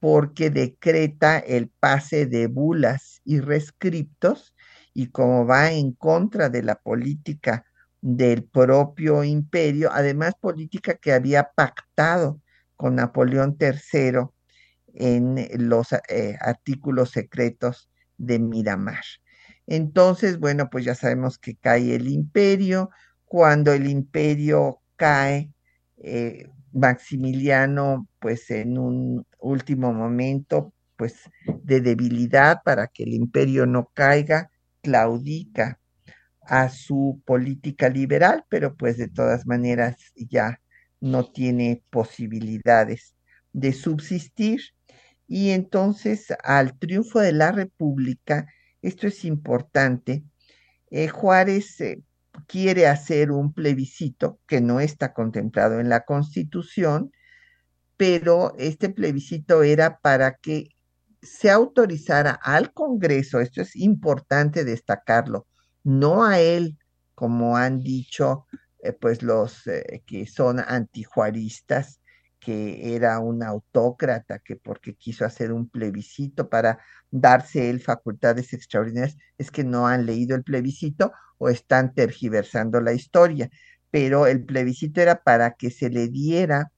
porque 0.03 0.49
decreta 0.49 1.39
el 1.39 1.69
pase 1.69 2.25
de 2.25 2.47
bulas 2.47 3.21
y 3.23 3.39
rescriptos 3.39 4.53
y 4.93 5.07
como 5.07 5.45
va 5.45 5.71
en 5.71 5.93
contra 5.93 6.49
de 6.49 6.61
la 6.61 6.75
política 6.75 7.65
del 8.03 8.43
propio 8.43 9.23
imperio, 9.23 9.89
además 9.93 10.33
política 10.37 10.95
que 10.95 11.13
había 11.13 11.51
pactado 11.55 12.41
con 12.75 12.95
Napoleón 12.95 13.55
III 13.57 14.27
en 14.93 15.47
los 15.69 15.93
eh, 16.09 16.35
artículos 16.41 17.11
secretos 17.11 17.89
de 18.17 18.39
Miramar. 18.39 19.05
Entonces, 19.67 20.37
bueno, 20.37 20.69
pues 20.69 20.83
ya 20.83 20.95
sabemos 20.95 21.37
que 21.39 21.55
cae 21.55 21.95
el 21.95 22.09
imperio. 22.09 22.89
Cuando 23.23 23.71
el 23.71 23.87
imperio 23.87 24.81
cae, 24.97 25.53
eh, 25.97 26.49
Maximiliano, 26.73 28.09
pues 28.19 28.51
en 28.51 28.77
un 28.77 29.25
último 29.39 29.93
momento, 29.93 30.73
pues 30.97 31.29
de 31.45 31.79
debilidad 31.79 32.63
para 32.65 32.87
que 32.87 33.03
el 33.03 33.13
imperio 33.13 33.65
no 33.65 33.89
caiga, 33.93 34.51
claudica 34.81 35.79
a 36.47 36.69
su 36.69 37.21
política 37.25 37.89
liberal, 37.89 38.45
pero 38.49 38.75
pues 38.75 38.97
de 38.97 39.07
todas 39.09 39.45
maneras 39.45 39.97
ya 40.15 40.61
no 40.99 41.31
tiene 41.31 41.83
posibilidades 41.89 43.15
de 43.51 43.73
subsistir. 43.73 44.61
Y 45.27 45.51
entonces 45.51 46.27
al 46.43 46.77
triunfo 46.77 47.19
de 47.19 47.33
la 47.33 47.51
República, 47.51 48.47
esto 48.81 49.07
es 49.07 49.25
importante, 49.25 50.23
eh, 50.91 51.07
Juárez 51.07 51.81
eh, 51.81 52.03
quiere 52.47 52.87
hacer 52.87 53.31
un 53.31 53.53
plebiscito 53.53 54.39
que 54.47 54.61
no 54.61 54.79
está 54.79 55.13
contemplado 55.13 55.79
en 55.79 55.89
la 55.89 56.05
Constitución, 56.05 57.11
pero 57.97 58.53
este 58.57 58.89
plebiscito 58.89 59.63
era 59.63 59.99
para 59.99 60.35
que 60.35 60.69
se 61.21 61.49
autorizara 61.49 62.31
al 62.31 62.73
Congreso, 62.73 63.39
esto 63.39 63.61
es 63.61 63.75
importante 63.75 64.65
destacarlo, 64.65 65.47
no 65.83 66.23
a 66.25 66.39
él, 66.39 66.77
como 67.15 67.57
han 67.57 67.79
dicho 67.79 68.45
eh, 68.83 68.93
pues 68.93 69.21
los 69.23 69.65
eh, 69.67 70.03
que 70.05 70.25
son 70.27 70.59
antijuaristas, 70.59 72.01
que 72.39 72.95
era 72.95 73.19
un 73.19 73.41
autócrata, 73.41 74.39
que 74.39 74.57
porque 74.57 74.95
quiso 74.95 75.25
hacer 75.25 75.53
un 75.53 75.69
plebiscito 75.69 76.49
para 76.49 76.79
darse 77.09 77.69
él 77.69 77.79
facultades 77.79 78.51
extraordinarias, 78.53 79.17
es 79.37 79.51
que 79.51 79.63
no 79.63 79.87
han 79.87 80.05
leído 80.05 80.35
el 80.35 80.43
plebiscito 80.43 81.13
o 81.37 81.47
están 81.49 81.93
tergiversando 81.93 82.81
la 82.81 82.93
historia. 82.93 83.49
Pero 83.91 84.27
el 84.27 84.43
plebiscito 84.43 84.99
era 85.01 85.23
para 85.23 85.51
que 85.51 85.69
se 85.71 85.89
le 85.89 86.09
diera 86.09 86.71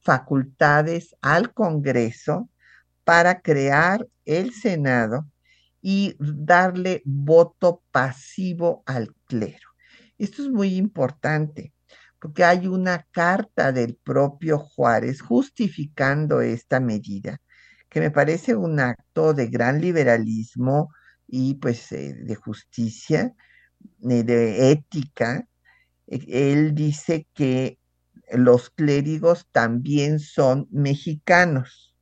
facultades 0.00 1.16
al 1.20 1.52
Congreso 1.52 2.48
para 3.04 3.40
crear 3.40 4.06
el 4.24 4.52
Senado 4.52 5.26
y 5.90 6.14
darle 6.18 7.00
voto 7.06 7.82
pasivo 7.90 8.82
al 8.84 9.14
clero. 9.24 9.70
Esto 10.18 10.42
es 10.42 10.50
muy 10.50 10.74
importante 10.74 11.72
porque 12.20 12.44
hay 12.44 12.66
una 12.66 13.06
carta 13.10 13.72
del 13.72 13.96
propio 13.96 14.58
Juárez 14.58 15.22
justificando 15.22 16.42
esta 16.42 16.78
medida, 16.78 17.40
que 17.88 18.00
me 18.00 18.10
parece 18.10 18.54
un 18.54 18.80
acto 18.80 19.32
de 19.32 19.46
gran 19.46 19.80
liberalismo 19.80 20.92
y 21.26 21.54
pues 21.54 21.90
eh, 21.92 22.12
de 22.22 22.34
justicia, 22.34 23.34
eh, 24.10 24.22
de 24.24 24.70
ética. 24.70 25.48
E, 26.06 26.52
él 26.52 26.74
dice 26.74 27.26
que 27.32 27.78
los 28.32 28.68
clérigos 28.68 29.48
también 29.52 30.18
son 30.18 30.68
mexicanos 30.70 31.96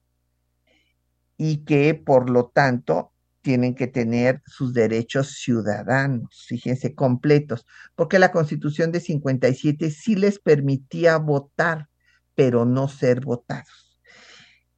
y 1.37 1.59
que 1.59 1.95
por 1.95 2.31
lo 2.31 2.49
tanto 2.49 3.13
tienen 3.47 3.77
que 3.77 3.87
tener 3.87 4.43
sus 4.45 4.75
derechos 4.75 5.37
ciudadanos, 5.39 6.47
fíjense, 6.49 6.97
completos, 6.97 7.65
porque 7.95 8.19
la 8.19 8.33
constitución 8.33 8.91
de 8.91 8.99
57 8.99 9.93
sí 9.93 10.17
les 10.17 10.41
permitía 10.41 11.17
votar, 11.19 11.89
pero 12.35 12.65
no 12.65 12.89
ser 12.89 13.21
votados. 13.21 14.01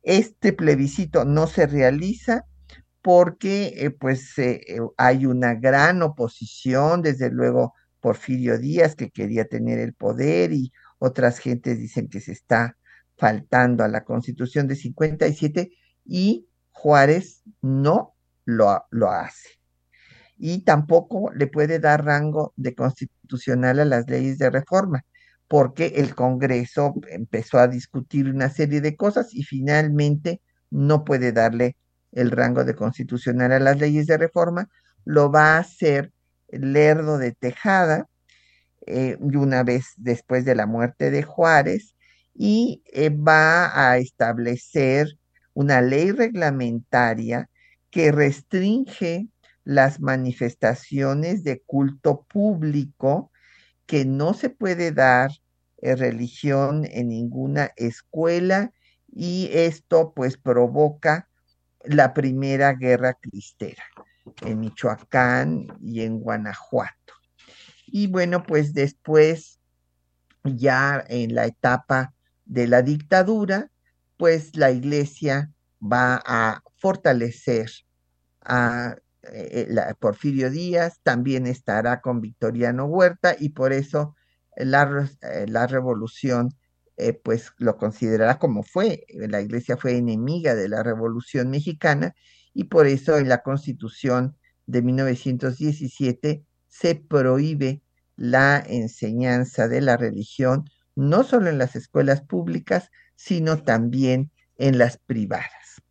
Este 0.03 0.53
plebiscito 0.53 1.25
no 1.25 1.47
se 1.47 1.67
realiza 1.67 2.45
porque 3.01 3.73
eh, 3.75 3.91
pues 3.91 4.39
eh, 4.39 4.61
eh, 4.69 4.81
hay 4.99 5.25
una 5.25 5.55
gran 5.55 6.03
oposición, 6.03 7.01
desde 7.01 7.31
luego 7.31 7.73
Porfirio 8.01 8.59
Díaz 8.59 8.95
que 8.97 9.09
quería 9.09 9.47
tener 9.47 9.79
el 9.79 9.95
poder 9.95 10.53
y 10.53 10.73
otras 10.99 11.39
gentes 11.39 11.79
dicen 11.79 12.11
que 12.11 12.21
se 12.21 12.33
está 12.33 12.77
faltando 13.17 13.83
a 13.83 13.89
la 13.89 14.05
constitución 14.05 14.69
de 14.69 14.77
57 14.77 15.71
y 16.05 16.47
Juárez 16.71 17.43
no 17.63 18.15
lo, 18.49 19.11
hace. 19.11 19.61
Y 20.39 20.63
tampoco 20.63 21.31
le 21.35 21.47
puede 21.47 21.79
dar 21.79 22.05
rango 22.05 22.53
de 22.57 22.75
constitucional 22.75 23.81
a 23.81 23.85
las 23.85 24.09
leyes 24.09 24.39
de 24.39 24.51
reforma, 24.51 25.05
porque 25.49 25.95
el 25.97 26.15
Congreso 26.15 26.95
empezó 27.11 27.59
a 27.59 27.69
discutir 27.69 28.29
una 28.29 28.49
serie 28.49 28.81
de 28.81 28.97
cosas 28.97 29.35
y 29.35 29.43
finalmente 29.43 30.41
no 30.71 31.05
puede 31.05 31.33
darle 31.33 31.77
el 32.13 32.31
rango 32.31 32.65
de 32.65 32.75
constitucional 32.75 33.53
a 33.53 33.61
las 33.61 33.79
leyes 33.79 34.07
de 34.07 34.17
reforma, 34.17 34.69
lo 35.05 35.31
va 35.31 35.57
a 35.57 35.59
hacer 35.59 36.13
Lerdo 36.49 37.19
de 37.19 37.33
Tejada, 37.33 38.09
eh, 38.87 39.19
una 39.21 39.63
vez 39.63 39.93
después 39.97 40.47
de 40.47 40.55
la 40.55 40.67
muerte 40.67 41.11
de 41.11 41.23
Juárez, 41.23 41.95
y 42.35 42.83
eh, 42.93 43.11
va 43.11 43.91
a 43.91 43.99
establecer 43.99 45.19
una 45.53 45.83
ley 45.83 46.13
reglamentaria 46.13 47.51
que 47.99 48.13
restringe 48.13 49.27
las 49.65 49.99
manifestaciones 49.99 51.43
de 51.43 51.63
culto 51.63 52.25
público, 52.29 53.33
que 53.87 54.05
no 54.05 54.35
se 54.35 54.51
puede 54.51 54.93
dar 54.93 55.33
eh, 55.79 55.97
religión 55.97 56.87
en 56.89 57.09
ninguna 57.09 57.73
escuela 57.75 58.73
y 59.13 59.51
esto 59.53 60.13
pues 60.15 60.37
provoca 60.37 61.29
la 61.83 62.15
primera 62.15 62.73
guerra 62.75 63.15
cristera 63.15 63.83
en 64.43 64.61
Michoacán 64.61 65.67
y 65.83 66.03
en 66.03 66.21
Guanajuato. 66.21 67.15
Y 67.85 68.07
bueno, 68.07 68.45
pues 68.45 68.75
después, 68.75 69.59
ya 70.45 71.05
en 71.09 71.35
la 71.35 71.47
etapa 71.47 72.15
de 72.45 72.69
la 72.69 72.83
dictadura, 72.83 73.73
pues 74.17 74.55
la 74.55 74.71
iglesia 74.71 75.51
va 75.83 76.23
a 76.25 76.63
fortalecer 76.77 77.69
a 78.49 78.97
eh, 79.33 79.69
Porfirio 80.01 80.51
Díaz, 80.51 81.01
también 81.03 81.47
estará 81.47 82.01
con 82.01 82.21
Victoriano 82.21 82.87
Huerta 82.87 83.37
y 83.39 83.51
por 83.51 83.73
eso 83.73 84.17
la, 84.57 85.09
eh, 85.23 85.47
la 85.49 85.67
revolución 85.67 86.55
eh, 86.97 87.13
pues 87.13 87.53
lo 87.59 87.77
considerará 87.77 88.39
como 88.39 88.63
fue. 88.63 89.05
La 89.09 89.41
iglesia 89.41 89.77
fue 89.77 89.97
enemiga 89.97 90.55
de 90.55 90.69
la 90.69 90.83
revolución 90.83 91.51
mexicana 91.51 92.15
y 92.55 92.65
por 92.65 92.87
eso 92.87 93.19
en 93.19 93.29
la 93.29 93.43
constitución 93.43 94.37
de 94.67 94.83
1917 94.83 96.45
se 96.67 96.95
prohíbe 96.97 97.83
la 98.17 98.63
enseñanza 98.67 99.69
de 99.69 99.81
la 99.81 99.97
religión, 99.97 100.65
no 100.97 101.23
solo 101.23 101.51
en 101.51 101.59
las 101.59 101.77
escuelas 101.77 102.23
públicas, 102.23 102.91
sino 103.15 103.63
también 103.63 104.33
en 104.57 104.79
las 104.79 104.99
privadas 104.99 105.83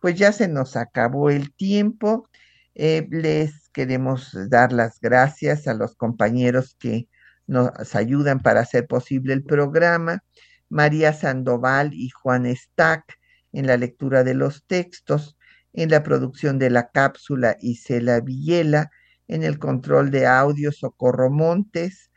pues 0.00 0.16
ya 0.16 0.32
se 0.32 0.48
nos 0.48 0.76
acabó 0.76 1.30
el 1.30 1.52
tiempo. 1.54 2.28
Eh, 2.74 3.06
les 3.10 3.68
queremos 3.70 4.36
dar 4.48 4.72
las 4.72 5.00
gracias 5.00 5.66
a 5.66 5.74
los 5.74 5.96
compañeros 5.96 6.76
que 6.78 7.08
nos 7.46 7.94
ayudan 7.96 8.40
para 8.40 8.60
hacer 8.60 8.86
posible 8.86 9.32
el 9.32 9.42
programa. 9.42 10.22
María 10.68 11.12
Sandoval 11.12 11.94
y 11.94 12.10
Juan 12.10 12.46
Stack 12.54 13.18
en 13.52 13.66
la 13.66 13.76
lectura 13.76 14.24
de 14.24 14.34
los 14.34 14.64
textos, 14.66 15.36
en 15.72 15.90
la 15.90 16.02
producción 16.02 16.58
de 16.58 16.70
la 16.70 16.90
cápsula 16.90 17.56
Isela 17.60 18.20
Villela, 18.20 18.90
en 19.26 19.42
el 19.42 19.58
control 19.58 20.10
de 20.10 20.26
audio 20.26 20.72
Socorro 20.72 21.30
Montes, 21.30 22.10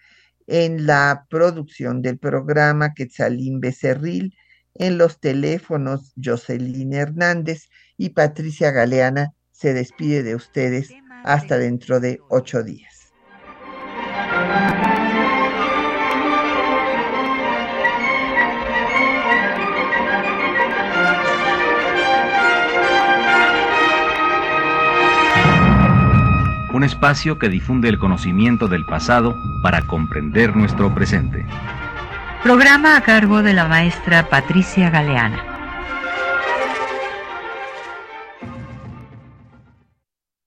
en 0.47 0.85
la 0.85 1.25
producción 1.29 2.01
del 2.01 2.17
programa 2.17 2.93
Quetzalín 2.93 3.59
Becerril, 3.59 4.35
en 4.73 4.97
los 4.97 5.19
teléfonos, 5.19 6.13
Jocelyn 6.21 6.93
Hernández 6.93 7.69
y 8.01 8.09
Patricia 8.09 8.71
Galeana 8.71 9.33
se 9.51 9.75
despide 9.75 10.23
de 10.23 10.33
ustedes 10.33 10.91
hasta 11.23 11.59
dentro 11.59 11.99
de 11.99 12.19
ocho 12.29 12.63
días. 12.63 13.13
Un 26.73 26.83
espacio 26.83 27.37
que 27.37 27.49
difunde 27.49 27.87
el 27.87 27.99
conocimiento 27.99 28.67
del 28.67 28.83
pasado 28.83 29.35
para 29.61 29.83
comprender 29.83 30.55
nuestro 30.55 30.91
presente. 30.95 31.45
Programa 32.41 32.97
a 32.97 33.01
cargo 33.01 33.43
de 33.43 33.53
la 33.53 33.67
maestra 33.67 34.27
Patricia 34.27 34.89
Galeana. 34.89 35.50